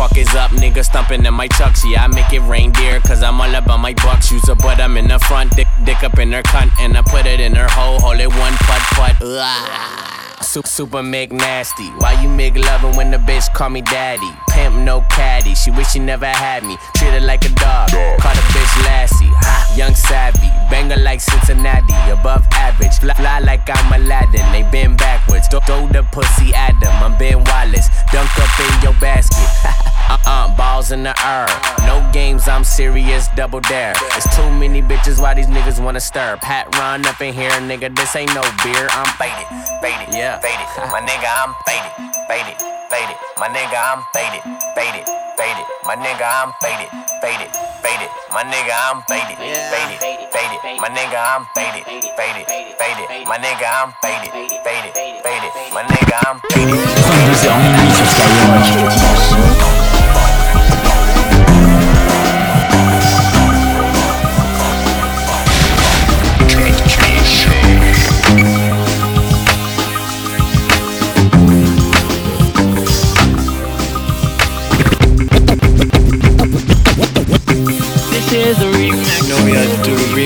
fuck. 0.00 0.16
Is 0.16 0.34
up, 0.34 0.50
nigga 0.52 0.84
stumping 0.84 1.24
in 1.26 1.34
my 1.34 1.46
chucks. 1.48 1.84
Yeah, 1.84 2.04
I 2.04 2.06
make 2.08 2.32
it 2.32 2.40
reindeer, 2.40 3.00
cause 3.00 3.22
I'm 3.22 3.40
all 3.40 3.54
about 3.54 3.80
my 3.80 3.94
bucks. 3.94 4.30
Use 4.32 4.48
a 4.48 4.54
butt, 4.54 4.80
I'm 4.80 4.96
in 4.96 5.08
the 5.08 5.18
front, 5.18 5.54
dick, 5.56 5.68
dick 5.84 6.02
up 6.02 6.18
in 6.18 6.32
her 6.32 6.42
cunt, 6.42 6.70
and 6.78 6.96
I 6.96 7.02
put 7.02 7.26
it 7.26 7.40
in 7.40 7.54
her 7.54 7.68
hole, 7.68 8.00
hold 8.00 8.20
it 8.20 8.28
one 8.28 8.54
putt 8.54 8.82
putt. 8.96 9.16
Ugh. 9.22 10.19
Super, 10.42 10.68
super 10.68 11.02
Mick 11.02 11.30
nasty. 11.30 11.88
Why 11.98 12.20
you 12.22 12.28
Mick 12.28 12.56
loving 12.56 12.96
when 12.96 13.10
the 13.10 13.18
bitch 13.18 13.52
call 13.52 13.68
me 13.68 13.82
daddy? 13.82 14.30
Pimp 14.50 14.74
no 14.76 15.02
caddy. 15.10 15.54
She 15.54 15.70
wish 15.70 15.90
she 15.90 15.98
never 15.98 16.26
had 16.26 16.64
me. 16.64 16.76
Treat 16.96 17.12
her 17.12 17.20
like 17.20 17.44
a 17.44 17.50
dog. 17.50 17.90
Call 17.90 18.34
the 18.34 18.40
bitch 18.50 18.84
Lassie. 18.84 19.28
Ha, 19.28 19.74
young 19.76 19.94
savvy. 19.94 20.48
Banger 20.70 20.96
like 20.96 21.20
Cincinnati. 21.20 21.94
Above 22.10 22.44
average. 22.52 22.98
Fly, 22.98 23.14
fly 23.14 23.38
like 23.40 23.68
I'm 23.68 23.92
Aladdin. 23.92 24.50
They 24.50 24.68
been 24.70 24.96
backwards. 24.96 25.46
Throw, 25.48 25.60
throw 25.60 25.86
the 25.86 26.02
pussy 26.10 26.54
at 26.54 26.72
them. 26.80 26.92
I'm 27.02 27.16
Ben 27.18 27.44
Wallace. 27.44 27.88
Dunk 28.10 28.30
up 28.38 28.60
in 28.60 28.82
your 28.82 28.94
basket. 29.00 29.92
Uh-uh, 30.08 30.56
balls 30.56 30.92
in 30.92 31.02
the 31.02 31.14
air. 31.24 31.46
No 31.86 32.00
games, 32.12 32.48
I'm 32.48 32.64
serious, 32.64 33.28
double 33.36 33.60
dare. 33.60 33.94
It's 34.16 34.28
too 34.36 34.50
many 34.50 34.82
bitches, 34.82 35.20
why 35.20 35.34
these 35.34 35.48
niggas 35.48 35.82
wanna 35.82 36.00
stir? 36.00 36.36
Pat 36.40 36.74
run 36.76 37.04
up 37.06 37.20
in 37.20 37.34
here, 37.34 37.50
nigga, 37.68 37.94
this 37.94 38.16
ain't 38.16 38.34
no 38.34 38.42
beer. 38.62 38.88
I'm 38.90 39.10
faded, 39.18 39.46
faded, 39.82 40.14
yeah, 40.14 40.38
faded. 40.40 40.66
My 40.90 41.00
nigga, 41.00 41.28
I'm 41.28 41.54
faded, 41.66 41.92
faded, 42.28 42.56
faded. 42.90 43.16
My 43.36 43.48
nigga, 43.48 43.76
I'm 43.76 44.02
faded, 44.12 44.42
faded, 44.72 45.04
faded. 45.36 45.66
My 45.84 45.94
nigga, 45.96 46.26
I'm 46.26 46.52
faded, 46.60 46.88
faded, 46.94 47.58
faded. 47.82 48.10
My 48.32 48.44
nigga, 48.44 48.72
I'm 48.72 49.02
faded, 49.08 49.44
faded, 49.48 50.06
faded. 50.30 50.68
My 50.80 50.88
nigga, 50.88 51.18
I'm 51.18 51.44
faded, 51.56 51.84
faded, 52.16 52.46
faded. 52.78 53.06
My 53.26 53.38
nigga, 53.38 53.66
I'm 53.66 53.92
faded, 54.02 54.30
faded, 54.64 54.92
faded. 55.24 55.50
My 55.72 55.82
nigga, 55.82 56.16
I'm 56.26 56.40
faded. 56.50 56.70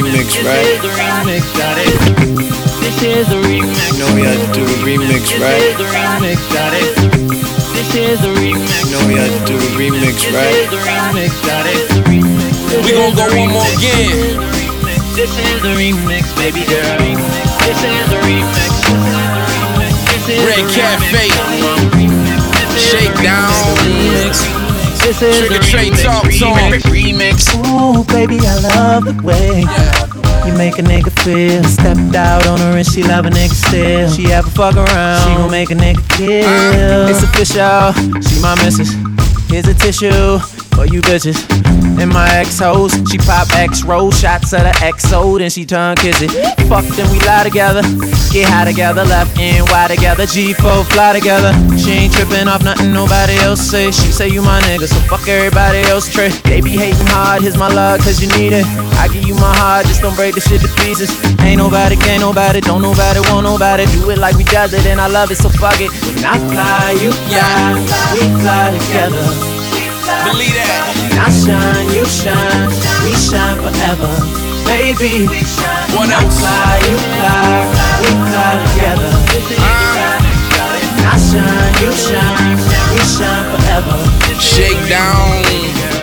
Remix, 0.02 0.26
This 0.34 0.42
right? 0.42 0.66
is 0.66 0.82
a 0.82 0.90
remix, 0.90 1.42
got 1.54 1.78
it. 1.78 1.94
This 2.82 2.98
is 3.02 3.28
a 3.30 3.38
remix. 3.46 3.94
know 3.98 4.10
we 4.14 4.22
had 4.26 4.38
to 4.42 4.50
do 4.50 4.64
the 4.66 4.78
remix, 4.82 5.22
This 5.30 5.38
right? 5.38 5.62
is 5.62 5.78
a 5.78 5.86
remix, 5.86 6.38
got 6.50 6.74
it. 6.74 6.90
This 7.78 7.94
is 7.94 8.18
a 8.26 8.32
remix. 8.34 8.90
know 8.90 9.06
we 9.06 9.14
had 9.14 9.30
to 9.30 9.38
do 9.46 9.54
the 9.54 9.70
remix, 9.78 10.18
This 10.18 10.34
right? 10.34 10.50
is 10.50 10.72
a 10.74 10.82
remix, 10.82 11.30
got 11.46 11.66
it. 11.70 11.78
We 12.10 12.90
is 12.90 12.98
gon' 12.98 13.14
go 13.14 13.26
one 13.38 13.50
more 13.54 13.70
again. 13.78 14.34
This 15.14 15.30
is 15.30 15.62
a 15.62 15.72
remix, 15.78 16.26
baby 16.42 16.66
girl. 16.66 16.98
This 17.62 17.78
is 17.78 18.10
a 18.10 18.20
remix. 18.26 18.74
Red 20.26 20.58
a 20.58 20.74
Cafe. 20.74 21.30
remix. 21.30 22.34
Shakedown. 22.74 24.63
This 25.04 25.20
is 25.20 25.38
Trigger 25.38 25.56
a 25.56 25.58
Trey 25.58 25.90
remix. 25.90 26.02
Talk. 26.02 26.24
Remix. 26.90 27.54
Ooh, 27.54 28.04
baby, 28.04 28.38
I 28.40 28.58
love 28.74 29.04
the 29.04 29.12
way 29.22 29.60
you 30.46 30.56
make 30.56 30.78
a 30.78 30.82
nigga 30.82 31.12
feel. 31.22 31.62
Stepped 31.64 32.16
out 32.16 32.46
on 32.46 32.58
her 32.60 32.78
and 32.78 32.86
she 32.86 33.02
love 33.02 33.26
a 33.26 33.28
nigga 33.28 33.52
still. 33.52 34.10
She 34.10 34.32
ever 34.32 34.48
fuck 34.48 34.76
around, 34.76 35.28
she 35.28 35.34
gon' 35.36 35.50
make 35.50 35.70
a 35.70 35.74
nigga 35.74 36.16
kill. 36.16 36.48
Uh. 36.48 37.10
It's 37.10 37.22
official, 37.22 37.92
she 38.22 38.40
my 38.40 38.54
missus. 38.64 38.94
Here's 39.50 39.68
a 39.68 39.74
tissue 39.74 40.38
for 40.72 40.86
you 40.86 41.02
bitches. 41.02 41.63
And 41.98 42.12
my 42.12 42.28
ex 42.34 42.58
hoes. 42.58 42.92
She 43.10 43.18
pop 43.18 43.48
X 43.52 43.84
roll 43.84 44.10
shots 44.10 44.52
at 44.52 44.66
her 44.66 44.92
XO, 44.92 45.38
then 45.38 45.50
she 45.50 45.64
turn 45.64 45.96
kiss 45.96 46.20
it. 46.22 46.30
Fuck, 46.68 46.84
then 46.96 47.10
we 47.12 47.18
lie 47.20 47.44
together. 47.44 47.82
Get 48.32 48.48
high 48.48 48.64
together, 48.64 49.04
left 49.04 49.38
and 49.38 49.68
Y 49.68 49.88
together. 49.88 50.24
G4 50.24 50.84
fly 50.92 51.12
together. 51.12 51.52
She 51.78 51.90
ain't 51.92 52.12
tripping 52.12 52.48
off 52.48 52.62
nothing 52.64 52.92
nobody 52.92 53.36
else 53.36 53.60
say. 53.60 53.90
She 53.90 54.10
say 54.10 54.28
you 54.28 54.42
my 54.42 54.60
nigga, 54.62 54.88
so 54.88 54.98
fuck 55.08 55.26
everybody 55.28 55.78
else 55.90 56.12
trick. 56.12 56.32
They 56.42 56.60
be 56.60 56.76
hating 56.76 57.06
hard, 57.06 57.42
here's 57.42 57.56
my 57.56 57.68
love, 57.68 58.00
cause 58.00 58.20
you 58.20 58.28
need 58.38 58.52
it. 58.52 58.66
I 58.98 59.08
give 59.08 59.24
you 59.24 59.34
my 59.34 59.54
heart, 59.56 59.86
just 59.86 60.02
don't 60.02 60.16
break 60.16 60.34
the 60.34 60.40
shit 60.40 60.60
to 60.62 60.68
pieces. 60.82 61.10
Ain't 61.40 61.58
nobody, 61.58 61.96
can't 61.96 62.20
nobody, 62.20 62.60
don't 62.60 62.82
nobody 62.82 63.20
want 63.30 63.44
nobody. 63.44 63.86
Do 63.86 64.10
it 64.10 64.18
like 64.18 64.36
we 64.36 64.44
does 64.44 64.72
it, 64.72 64.86
and 64.86 65.00
I 65.00 65.06
love 65.06 65.30
it, 65.30 65.36
so 65.36 65.48
fuck 65.48 65.80
it. 65.80 65.90
When 65.90 66.24
I 66.24 66.38
fly, 66.50 66.92
you 67.02 67.12
fly, 67.28 67.74
we 68.14 68.42
fly 68.42 68.78
together. 68.78 69.63
Believe 70.04 70.54
that. 70.54 71.24
I 71.24 71.28
shine, 71.32 71.88
you 71.96 72.04
shine, 72.04 72.68
we 73.04 73.12
shine 73.16 73.56
forever. 73.64 74.12
Baby, 74.68 75.26
What 75.96 76.08
I 76.12 76.20
fly, 76.28 76.76
you 76.88 76.96
fly, 76.96 77.68
we 78.00 78.10
fly 78.28 78.52
together. 78.68 79.12
Uh. 79.60 80.20
I 81.08 81.16
shine, 81.16 81.74
you 81.80 81.92
shine, 81.92 82.58
we 82.92 83.00
shine 83.04 83.46
forever. 83.52 83.96
Shake 84.40 84.82
down. 84.88 85.93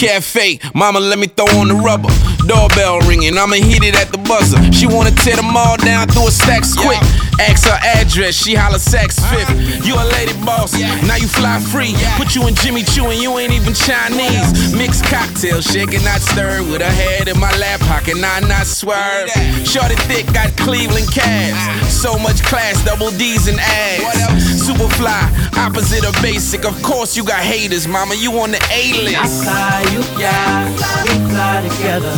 Cafe, 0.00 0.58
mama, 0.74 0.98
let 0.98 1.18
me 1.18 1.26
throw 1.26 1.44
on 1.60 1.68
the 1.68 1.74
rubber. 1.74 2.08
Doorbell 2.48 3.00
ringing, 3.00 3.36
I'ma 3.36 3.60
hit 3.60 3.84
it 3.84 3.94
at 3.94 4.08
the 4.08 4.16
buzzer. 4.24 4.56
She 4.72 4.86
wanna 4.86 5.10
tear 5.10 5.36
them 5.36 5.54
all 5.54 5.76
down 5.76 6.08
through 6.08 6.28
a 6.28 6.30
stacks 6.30 6.72
quick. 6.74 6.96
Ask 7.36 7.68
her 7.68 7.76
address, 8.00 8.34
she 8.34 8.54
holla 8.54 8.78
sex 8.78 9.20
fifth. 9.28 9.52
You 9.84 9.94
a 9.96 10.04
lady 10.16 10.32
boss, 10.40 10.72
now 11.04 11.16
you 11.16 11.28
fly 11.28 11.60
free. 11.60 11.92
Put 12.16 12.34
you 12.34 12.48
in 12.48 12.54
Jimmy 12.54 12.82
Choo 12.82 13.12
and 13.12 13.20
you 13.20 13.36
ain't 13.36 13.52
even 13.52 13.74
Chinese. 13.74 14.72
Mixed 14.72 15.04
cocktail, 15.04 15.60
shaking, 15.60 16.02
not 16.02 16.20
stirred. 16.20 16.64
With 16.72 16.80
her 16.80 16.96
head 16.96 17.28
in 17.28 17.38
my 17.38 17.52
lap, 17.60 17.80
pocket, 17.80 18.16
not 18.16 18.48
not 18.48 18.66
swerve. 18.66 19.28
Shorty 19.68 19.96
thick, 20.08 20.24
got 20.32 20.48
Cleveland 20.56 21.12
calves. 21.12 21.92
So 21.92 22.18
much 22.18 22.42
class, 22.42 22.82
double 22.84 23.10
D's 23.20 23.48
and 23.48 23.60
ass. 23.60 24.64
Super 24.64 24.88
fly, 24.96 25.28
opposite 25.56 26.08
of 26.08 26.16
basic. 26.22 26.64
Of 26.64 26.80
course 26.82 27.16
you 27.16 27.24
got 27.24 27.40
haters, 27.40 27.86
mama. 27.86 28.14
You 28.16 28.32
on 28.40 28.50
the 28.52 28.60
A 28.72 28.92
I 28.92 29.04
list. 29.04 29.89
You 29.92 30.02
fly, 30.02 30.66
we 31.04 31.14
fly 31.30 31.56
together. 31.68 32.14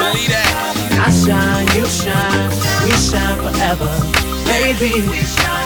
Believe 0.00 0.30
that. 0.32 0.52
I 1.00 1.10
shine, 1.10 1.66
you 1.76 1.86
shine, 1.86 2.50
we 2.84 2.92
shine 2.96 3.36
forever. 3.40 3.90
Baby, 4.48 5.06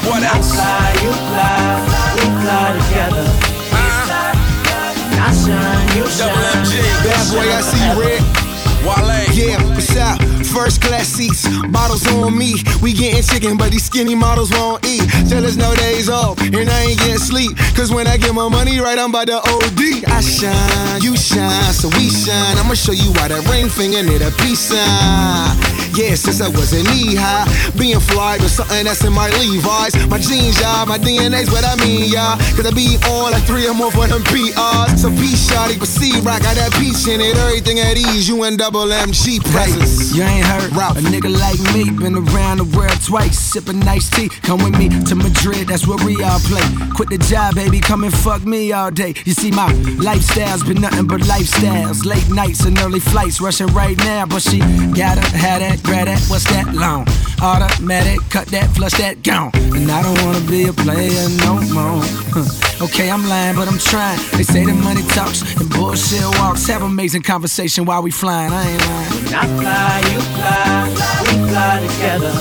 What 0.06 0.22
I 0.22 0.36
else? 0.36 0.52
fly, 0.54 0.90
you 1.02 1.12
fly, 1.30 1.80
we 2.16 2.24
fly 2.42 2.66
together. 2.78 3.26
Uh-huh. 3.74 5.26
I 5.26 5.30
shine, 5.32 5.88
you 5.96 6.06
shine. 6.10 6.28
Double 6.28 6.44
MG. 6.60 6.72
Bad 7.04 7.24
boy, 7.32 7.48
I 7.48 7.60
see 7.62 7.88
red. 8.00 8.53
Wale. 8.84 9.24
Yeah, 9.32 9.56
what's 9.74 9.96
up? 9.96 10.20
First 10.54 10.82
class 10.82 11.08
seats, 11.08 11.48
bottles 11.68 12.06
on 12.12 12.36
me. 12.36 12.54
We 12.82 12.92
getting 12.92 13.22
chicken, 13.22 13.56
but 13.56 13.72
these 13.72 13.84
skinny 13.84 14.14
models 14.14 14.50
won't 14.52 14.86
eat. 14.86 15.02
Tell 15.28 15.44
us 15.44 15.56
no 15.56 15.74
days 15.74 16.08
off, 16.08 16.40
and 16.40 16.70
I 16.70 16.82
ain't 16.82 16.98
getting 16.98 17.18
sleep. 17.18 17.56
Cause 17.74 17.90
when 17.90 18.06
I 18.06 18.16
get 18.16 18.34
my 18.34 18.48
money 18.48 18.78
right, 18.78 18.98
I'm 18.98 19.10
by 19.10 19.24
the 19.24 19.36
OD. 19.36 20.04
I 20.06 20.20
shine, 20.20 21.02
you 21.02 21.16
shine, 21.16 21.72
so 21.72 21.88
we 21.96 22.10
shine. 22.10 22.58
I'ma 22.58 22.74
show 22.74 22.92
you 22.92 23.10
why 23.14 23.28
that 23.28 23.44
ring 23.50 23.68
finger 23.68 24.02
need 24.02 24.22
a 24.22 24.30
peace 24.42 24.60
sign. 24.60 25.73
Yeah, 25.94 26.16
since 26.16 26.40
I 26.40 26.48
was 26.48 26.72
a 26.74 26.82
knee 26.90 27.14
high, 27.14 27.46
being 27.78 28.00
fly 28.00 28.36
was 28.42 28.50
something 28.58 28.82
that's 28.82 29.04
in 29.04 29.12
my 29.12 29.30
Levi's. 29.38 29.94
My 30.10 30.18
jeans, 30.18 30.58
y'all, 30.58 30.86
my 30.86 30.98
DNA's 30.98 31.50
what 31.54 31.62
I 31.62 31.78
mean, 31.86 32.10
y'all. 32.10 32.34
Cause 32.58 32.66
I 32.66 32.74
be 32.74 32.98
on 33.14 33.30
like 33.30 33.44
three 33.46 33.68
or 33.68 33.74
more 33.74 33.92
for 33.94 34.06
them 34.10 34.22
PRs. 34.26 34.98
So 34.98 35.08
peace, 35.14 35.46
shawty, 35.46 35.78
but 35.78 35.86
see, 35.86 36.18
rock 36.26 36.42
got 36.42 36.58
that 36.58 36.74
peach 36.74 37.06
in 37.06 37.20
it. 37.22 37.38
Everything 37.38 37.78
at 37.78 37.96
ease, 37.96 38.26
you 38.26 38.42
and 38.42 38.58
double 38.58 38.90
MG 38.90 39.38
presence. 39.54 40.10
You 40.16 40.24
ain't 40.24 40.44
heard 40.44 40.74
Ralph. 40.74 40.98
a 40.98 41.00
nigga 41.00 41.30
like 41.30 41.62
me 41.70 41.86
been 41.94 42.18
around 42.18 42.58
the 42.58 42.68
world 42.74 42.98
twice, 43.06 43.38
sipping 43.38 43.78
nice 43.78 44.10
tea. 44.10 44.28
Come 44.42 44.64
with 44.64 44.76
me 44.76 44.88
to 44.90 45.14
Madrid, 45.14 45.68
that's 45.68 45.86
where 45.86 46.02
we 46.04 46.18
all 46.24 46.42
play. 46.50 46.66
Quit 46.98 47.10
the 47.10 47.18
job, 47.18 47.54
baby, 47.54 47.78
come 47.78 48.02
and 48.02 48.12
fuck 48.12 48.44
me 48.44 48.72
all 48.72 48.90
day. 48.90 49.14
You 49.24 49.32
see, 49.32 49.52
my 49.52 49.70
lifestyle's 50.02 50.64
been 50.64 50.80
nothing 50.80 51.06
but 51.06 51.20
lifestyles. 51.22 52.04
Late 52.04 52.28
nights 52.30 52.64
and 52.64 52.76
early 52.80 52.98
flights, 52.98 53.40
rushing 53.40 53.68
right 53.68 53.96
now, 53.98 54.26
but 54.26 54.42
she 54.42 54.58
gotta 54.58 55.22
have 55.38 55.60
that, 55.62 55.83
grab 55.84 56.06
that. 56.06 56.20
What's 56.28 56.44
that 56.50 56.74
long? 56.74 57.06
Automatic, 57.40 58.18
cut 58.30 58.46
that, 58.48 58.70
flush 58.74 58.92
that, 58.98 59.22
gone. 59.22 59.50
And 59.76 59.90
I 59.90 60.02
don't 60.02 60.18
wanna 60.24 60.40
be 60.50 60.64
a 60.66 60.72
player 60.72 61.28
no 61.44 61.60
more. 61.76 62.02
Huh. 62.34 62.84
Okay, 62.84 63.10
I'm 63.10 63.26
lying, 63.28 63.54
but 63.56 63.68
I'm 63.68 63.78
trying. 63.78 64.18
They 64.36 64.42
say 64.42 64.64
the 64.64 64.74
money 64.74 65.02
talks 65.14 65.42
and 65.60 65.68
bullshit 65.70 66.24
walks. 66.40 66.66
Have 66.66 66.82
amazing 66.82 67.22
conversation 67.22 67.84
while 67.84 68.02
we 68.02 68.10
flying. 68.10 68.52
I 68.52 68.62
ain't 68.70 68.80
lying. 68.88 69.10
When 69.24 69.34
I 69.34 69.46
fly, 69.60 69.94
you 70.12 70.20
fly, 70.34 70.88
we 71.26 71.34
fly 71.50 71.74
together. 71.86 72.32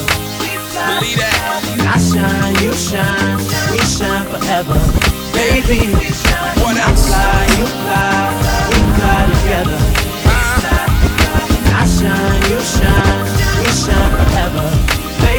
Believe 0.73 1.17
that. 1.19 1.39
I 1.93 1.97
shine, 1.99 2.55
you 2.63 2.73
shine, 2.73 3.37
we 3.71 3.79
shine 3.85 4.25
forever. 4.31 4.79
Baby, 5.33 5.91
What 6.63 6.77
else? 6.77 7.11
I 7.11 7.13
fly, 7.13 7.43
you 7.59 7.65
fly, 7.83 8.13
we 8.69 8.79
fly 8.97 9.21
together. 9.33 9.79
Uh. 10.25 10.63
I 11.75 11.85
shine, 11.85 12.41
you 12.49 12.59
shine, 12.61 12.91
we. 12.91 12.92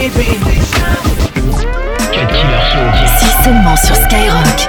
Si 0.07 0.13
seulement 3.43 3.75
sur 3.75 3.97
Skyrock. 3.97 4.69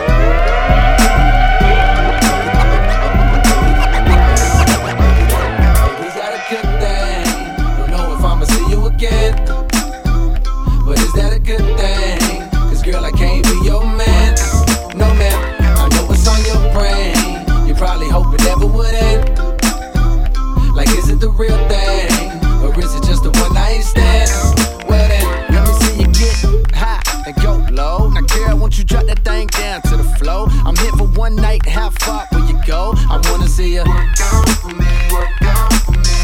Low. 27.85 28.09
Now, 28.09 28.21
girl, 28.21 28.57
won't 28.57 28.77
you 28.77 28.83
drop 28.83 29.05
that 29.05 29.19
thing 29.23 29.47
down 29.47 29.81
to 29.89 29.97
the 29.97 30.07
flow? 30.17 30.47
I'm 30.67 30.75
here 30.77 30.93
for 30.99 31.07
one 31.23 31.35
night, 31.35 31.65
how 31.67 31.89
far 32.03 32.27
will 32.31 32.45
you 32.51 32.57
go? 32.65 32.93
I 33.13 33.15
wanna 33.29 33.47
see 33.47 33.73
you. 33.77 33.83
work 33.83 34.21
out 34.31 34.49
for 34.61 34.73
me, 34.81 34.91
work 35.15 35.41
out 35.41 35.73
for 35.85 35.97
me. 36.05 36.15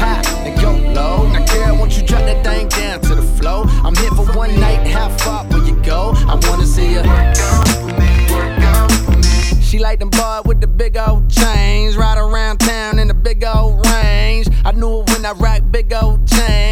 High 0.00 0.22
and 0.46 0.54
go 0.60 0.70
low. 0.98 1.16
Now, 1.34 1.44
girl, 1.52 1.76
won't 1.78 1.96
you 1.96 2.04
drop 2.10 2.24
that 2.30 2.40
thing 2.46 2.68
down 2.68 3.00
to 3.08 3.14
the 3.20 3.26
flow? 3.38 3.60
I'm 3.86 3.96
here 4.02 4.14
for 4.18 4.26
one 4.44 4.54
night, 4.66 4.86
how 4.86 5.08
far 5.22 5.46
will 5.50 5.64
you 5.70 5.76
go? 5.82 6.00
I 6.32 6.34
wanna 6.46 6.66
see 6.66 6.90
you. 6.94 7.02
work 7.12 7.38
out 7.50 7.68
for 7.80 7.92
me, 8.00 8.10
work 8.34 8.58
out 8.72 8.92
for 9.04 9.16
me. 9.24 9.62
She 9.68 9.78
like 9.78 9.98
them 10.00 10.10
boy 10.10 10.40
with 10.44 10.60
the 10.60 10.70
big 10.82 10.96
old 10.96 11.30
chains, 11.30 11.96
ride 11.96 12.18
around 12.18 12.58
town 12.58 12.98
in 12.98 13.08
the 13.08 13.18
big 13.28 13.44
old 13.44 13.86
range. 13.86 14.48
I 14.64 14.72
knew 14.72 15.00
it 15.00 15.10
when 15.10 15.24
I 15.24 15.32
rock 15.32 15.62
big 15.70 15.92
old 15.92 16.26
chains. 16.26 16.63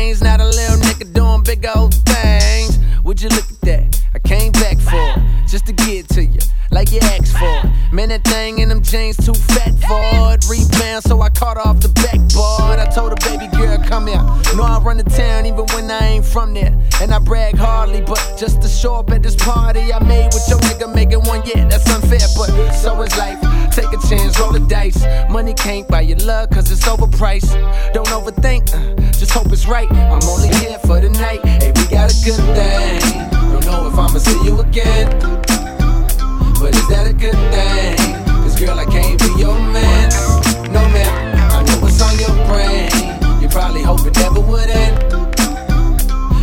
Jeans 8.83 9.16
too 9.16 9.35
fat 9.35 9.73
for 9.87 10.35
it. 10.35 10.45
Rebound, 10.49 11.05
so 11.05 11.21
I 11.21 11.31
caught 11.31 11.57
off 11.57 11.81
the 11.81 11.88
backboard. 11.88 12.79
I 12.79 12.87
told 12.90 13.11
her, 13.11 13.21
baby 13.31 13.49
girl, 13.57 13.79
come 13.79 14.07
here. 14.07 14.23
Know 14.57 14.64
I 14.64 14.79
run 14.83 14.99
the 14.99 15.05
town 15.05 15.47
even 15.47 15.66
when 15.73 15.90
I 15.90 16.07
ain't 16.07 16.25
from 16.25 16.55
there. 16.55 16.77
And 17.01 17.12
I 17.12 17.18
brag 17.18 17.57
hardly, 17.57 18.01
but 18.01 18.21
just 18.38 18.61
to 18.62 18.68
show 18.68 18.97
up 18.97 19.11
at 19.11 19.23
this 19.23 19.37
party 19.37 19.92
I 19.92 19.99
made 20.05 20.33
with 20.35 20.47
your 20.49 20.59
nigga 20.61 20.92
making 20.95 21.21
one, 21.21 21.42
yeah, 21.47 21.66
that's 21.68 21.88
unfair, 21.90 22.27
but 22.37 22.73
so 22.73 23.01
is 23.03 23.16
life. 23.16 23.40
Take 23.73 23.92
a 23.92 23.99
chance, 24.09 24.38
roll 24.38 24.53
the 24.53 24.61
dice. 24.61 25.03
Money 25.31 25.55
can't 25.55 25.88
buy 25.88 26.03
your 26.03 26.18
love, 26.18 26.51
cause 26.51 26.71
it's 26.71 26.87
overpriced. 26.87 27.53
Don't 27.95 28.09
overthink, 28.09 28.73
uh, 28.75 29.12
just 29.12 29.33
hope 29.33 29.51
it's 29.53 29.66
right. 29.66 29.90
I'm 29.90 30.23
only 30.29 30.49
here 30.57 30.79
for 30.81 31.01
the 31.01 31.11
night. 31.11 31.45
Hey, 31.45 31.73
we 31.77 31.87
got 31.87 32.12
a 32.12 32.25
good 32.25 32.42
thing. 32.55 33.31
Don't 33.31 33.64
know 33.64 33.87
if 33.88 33.95
I'ma 33.95 34.18
see 34.18 34.45
you 34.45 34.61
again. 34.61 35.09
But 36.61 36.77
is 36.77 36.88
that 36.88 37.07
a 37.09 37.12
good 37.12 37.35
thing? 37.51 38.21
Girl, 38.64 38.79
I 38.79 38.85
can't 38.85 39.18
be 39.18 39.27
your 39.40 39.59
man. 39.59 40.09
No 40.70 40.87
man, 40.94 41.37
I 41.51 41.64
know 41.64 41.81
what's 41.83 42.01
on 42.01 42.16
your 42.16 42.31
brain. 42.46 42.88
You 43.42 43.48
probably 43.48 43.83
hope 43.83 44.07
it 44.07 44.14
never 44.14 44.38
would 44.38 44.70
end. 44.70 45.03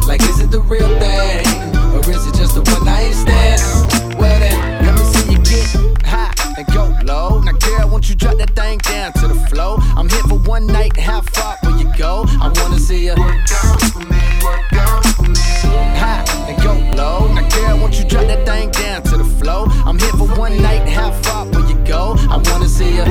Like, 0.06 0.22
is 0.24 0.42
it 0.42 0.52
the 0.52 0.60
real 0.60 0.90
thing? 1.00 1.48
Or 1.96 2.02
is 2.12 2.28
it 2.28 2.36
just 2.36 2.58
a 2.58 2.62
one 2.74 2.84
night 2.84 3.14
stand? 3.14 3.62
Well 4.20 4.38
then, 4.38 4.86
let 4.86 4.96
me 4.96 5.04
see 5.14 5.32
you 5.32 5.40
get 5.40 6.06
high 6.06 6.34
and 6.58 6.68
go 6.76 6.94
low. 7.06 7.40
Now, 7.40 7.54
girl, 7.54 7.88
won't 7.90 8.10
you 8.10 8.16
drop 8.16 8.38
that 8.40 8.50
thing 8.50 8.80
down 8.80 9.14
to 9.14 9.28
the 9.30 9.40
flow? 9.48 9.78
I'm 9.96 10.10
here 10.10 10.24
for 10.24 10.40
one 10.40 10.68
night, 10.68 10.98
how 10.98 11.22
far 11.22 11.58
will 11.64 11.80
you 11.80 11.90
go? 11.98 12.26
I 12.42 12.52
wanna 12.54 12.80
see 12.80 13.06
you. 13.06 13.16
work 13.16 13.50
out 13.64 13.82
for 13.94 14.00
me, 14.00 14.20
work 14.44 14.74
out 14.74 15.06
for 15.16 15.24
me. 15.24 15.40
High 15.96 16.26
and 16.50 16.62
go 16.62 16.74
low. 17.02 17.34
Now, 17.34 17.48
girl, 17.48 17.80
won't 17.80 17.98
you 17.98 18.04
drop 18.04 18.28
that 18.28 18.46
thing 18.46 18.72
down 18.72 19.04
to 19.04 19.16
the 19.16 19.24
flow? 19.24 19.68
I'm 19.86 19.98
here 19.98 20.12
for 20.12 20.28
one 20.38 20.62
night, 20.62 20.86
how 20.90 21.12
far 21.24 21.46
go? 21.90 22.14
I 22.30 22.38
wanna 22.38 22.70
see 22.70 22.96
you. 22.98 23.04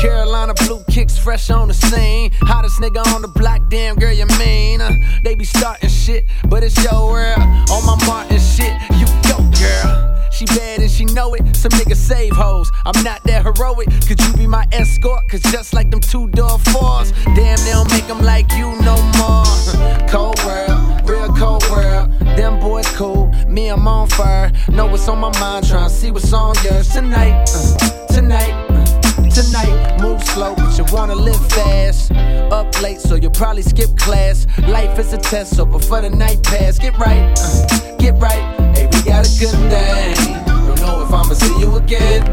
Carolina 0.00 0.54
blue 0.54 0.82
kicks 0.88 1.18
fresh 1.18 1.50
on 1.50 1.68
the 1.68 1.74
scene. 1.74 2.30
Hottest 2.42 2.80
nigga 2.80 3.04
on 3.14 3.22
the 3.22 3.28
block, 3.28 3.60
damn 3.68 3.96
girl, 3.96 4.12
you 4.12 4.26
mean? 4.38 4.80
Uh, 4.80 4.92
they 5.24 5.34
be 5.34 5.44
starting 5.44 5.90
shit, 5.90 6.24
but 6.48 6.62
it's 6.62 6.82
your 6.84 7.10
world. 7.10 7.40
On 7.74 7.84
my 7.84 7.96
Martin 8.06 8.38
shit, 8.38 8.72
you 8.96 9.06
go, 9.28 9.38
girl. 9.58 10.10
She 10.30 10.46
bad 10.46 10.80
and 10.80 10.90
she 10.90 11.04
know 11.04 11.34
it. 11.34 11.42
Some 11.56 11.72
niggas 11.72 11.96
save 11.96 12.32
hoes. 12.32 12.70
I'm 12.86 13.02
not 13.02 13.22
that 13.24 13.42
heroic. 13.42 13.88
Could 14.06 14.20
you 14.22 14.32
be 14.34 14.46
my 14.46 14.66
escort? 14.72 15.28
Cause 15.28 15.42
just 15.52 15.74
like 15.74 15.90
them 15.90 16.00
two 16.00 16.28
door 16.28 16.58
fours, 16.70 17.12
damn, 17.34 17.58
they 17.58 17.72
don't 17.72 17.90
make 17.90 18.06
them 18.06 18.22
like 18.22 18.50
you 18.52 18.70
no 18.82 18.96
more. 19.18 19.44
Cold 20.08 20.38
world, 20.44 21.10
real 21.10 21.28
cold 21.34 21.68
world. 21.70 22.08
Them 22.38 22.58
boys 22.60 22.86
cool, 22.96 23.29
me, 23.50 23.68
I'm 23.68 23.86
on 23.86 24.08
fire. 24.08 24.52
Know 24.68 24.86
what's 24.86 25.08
on 25.08 25.18
my 25.18 25.36
mind, 25.40 25.64
tryna 25.66 25.90
see 25.90 26.10
what's 26.10 26.32
on 26.32 26.54
yours 26.62 26.88
tonight. 26.88 27.48
Uh, 27.54 28.06
tonight. 28.06 28.52
Uh, 28.70 29.30
tonight. 29.30 30.00
Move 30.00 30.22
slow, 30.22 30.54
but 30.54 30.76
you 30.78 30.84
wanna 30.92 31.14
live 31.14 31.40
fast. 31.52 32.12
Up 32.52 32.80
late, 32.80 33.00
so 33.00 33.14
you'll 33.14 33.30
probably 33.30 33.62
skip 33.62 33.96
class. 33.96 34.46
Life 34.68 34.98
is 34.98 35.12
a 35.12 35.18
test, 35.18 35.56
so 35.56 35.64
before 35.64 36.00
the 36.00 36.10
night 36.10 36.42
pass, 36.42 36.78
get 36.78 36.96
right, 36.98 37.34
uh, 37.38 37.96
get 37.96 38.14
right. 38.18 38.42
Hey, 38.76 38.86
we 38.92 39.02
got 39.02 39.26
a 39.26 39.38
good 39.38 39.58
thing. 39.70 40.44
Don't 40.46 40.80
know 40.80 41.02
if 41.02 41.12
I'ma 41.12 41.34
see 41.34 41.58
you 41.58 41.76
again, 41.76 42.24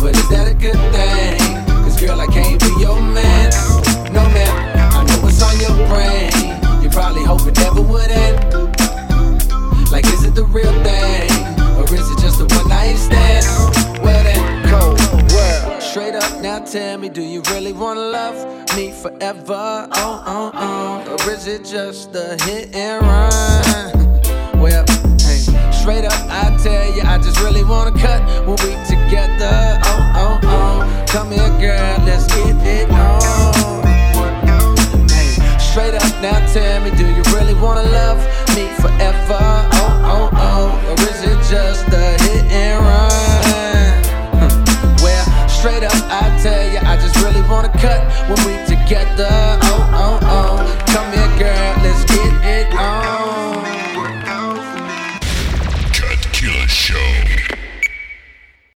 but 0.00 0.16
is 0.16 0.28
that 0.30 0.48
a 0.48 0.54
good 0.54 0.78
thing? 0.92 1.64
Cause 1.84 2.00
girl, 2.00 2.20
I 2.20 2.26
can't 2.26 2.60
be 2.60 2.72
your 2.80 3.00
man. 3.00 3.50
No 4.12 4.22
man, 4.30 4.78
I 4.92 5.04
know 5.04 5.22
what's 5.22 5.42
on 5.42 5.58
your 5.60 5.76
brain. 5.88 6.82
You 6.82 6.88
probably 6.90 7.24
hope 7.24 7.46
it 7.46 7.56
never 7.58 7.82
would 7.82 8.10
end. 8.10 8.75
Tell 16.66 16.98
me, 16.98 17.08
do 17.08 17.22
you 17.22 17.42
really 17.52 17.72
wanna 17.72 18.00
love 18.00 18.36
me 18.74 18.90
forever? 18.90 19.88
Oh, 19.92 20.22
oh, 20.26 20.50
oh. 20.54 21.24
Or 21.24 21.30
is 21.30 21.46
it 21.46 21.64
just 21.64 22.14
a 22.16 22.36
hit 22.44 22.74
and 22.74 23.02
run? 23.06 24.60
Well, 24.60 24.84
hey, 25.20 25.38
straight 25.70 26.04
up, 26.04 26.12
I 26.28 26.56
tell 26.60 26.92
you, 26.96 27.02
I 27.02 27.18
just 27.18 27.38
really 27.40 27.62
wanna 27.62 27.92
cut 27.92 28.20
when 28.46 28.56
we 28.64 28.74
together. 28.84 29.78
Oh, 29.84 30.12
oh, 30.16 30.40
oh. 30.42 31.04
Come 31.06 31.30
here, 31.30 31.50
girl, 31.60 32.04
let's 32.04 32.26
get 32.26 32.56
it 32.66 32.90
on. 32.90 33.86
Hey, 35.08 35.38
straight 35.58 35.94
up, 35.94 36.20
now 36.20 36.44
tell 36.52 36.80
me, 36.82 36.90
do 36.96 37.06
you 37.06 37.22
really 37.34 37.54
wanna 37.54 37.88
love 37.90 38.18
me 38.56 38.66
forever? 38.82 39.38
Oh, 39.40 40.02
oh, 40.04 40.30
oh. 40.32 40.90
Or 40.90 40.94
is 41.02 41.22
it 41.22 41.38
just 41.48 41.88
when 48.28 48.38
we 48.46 48.66
together. 48.66 49.45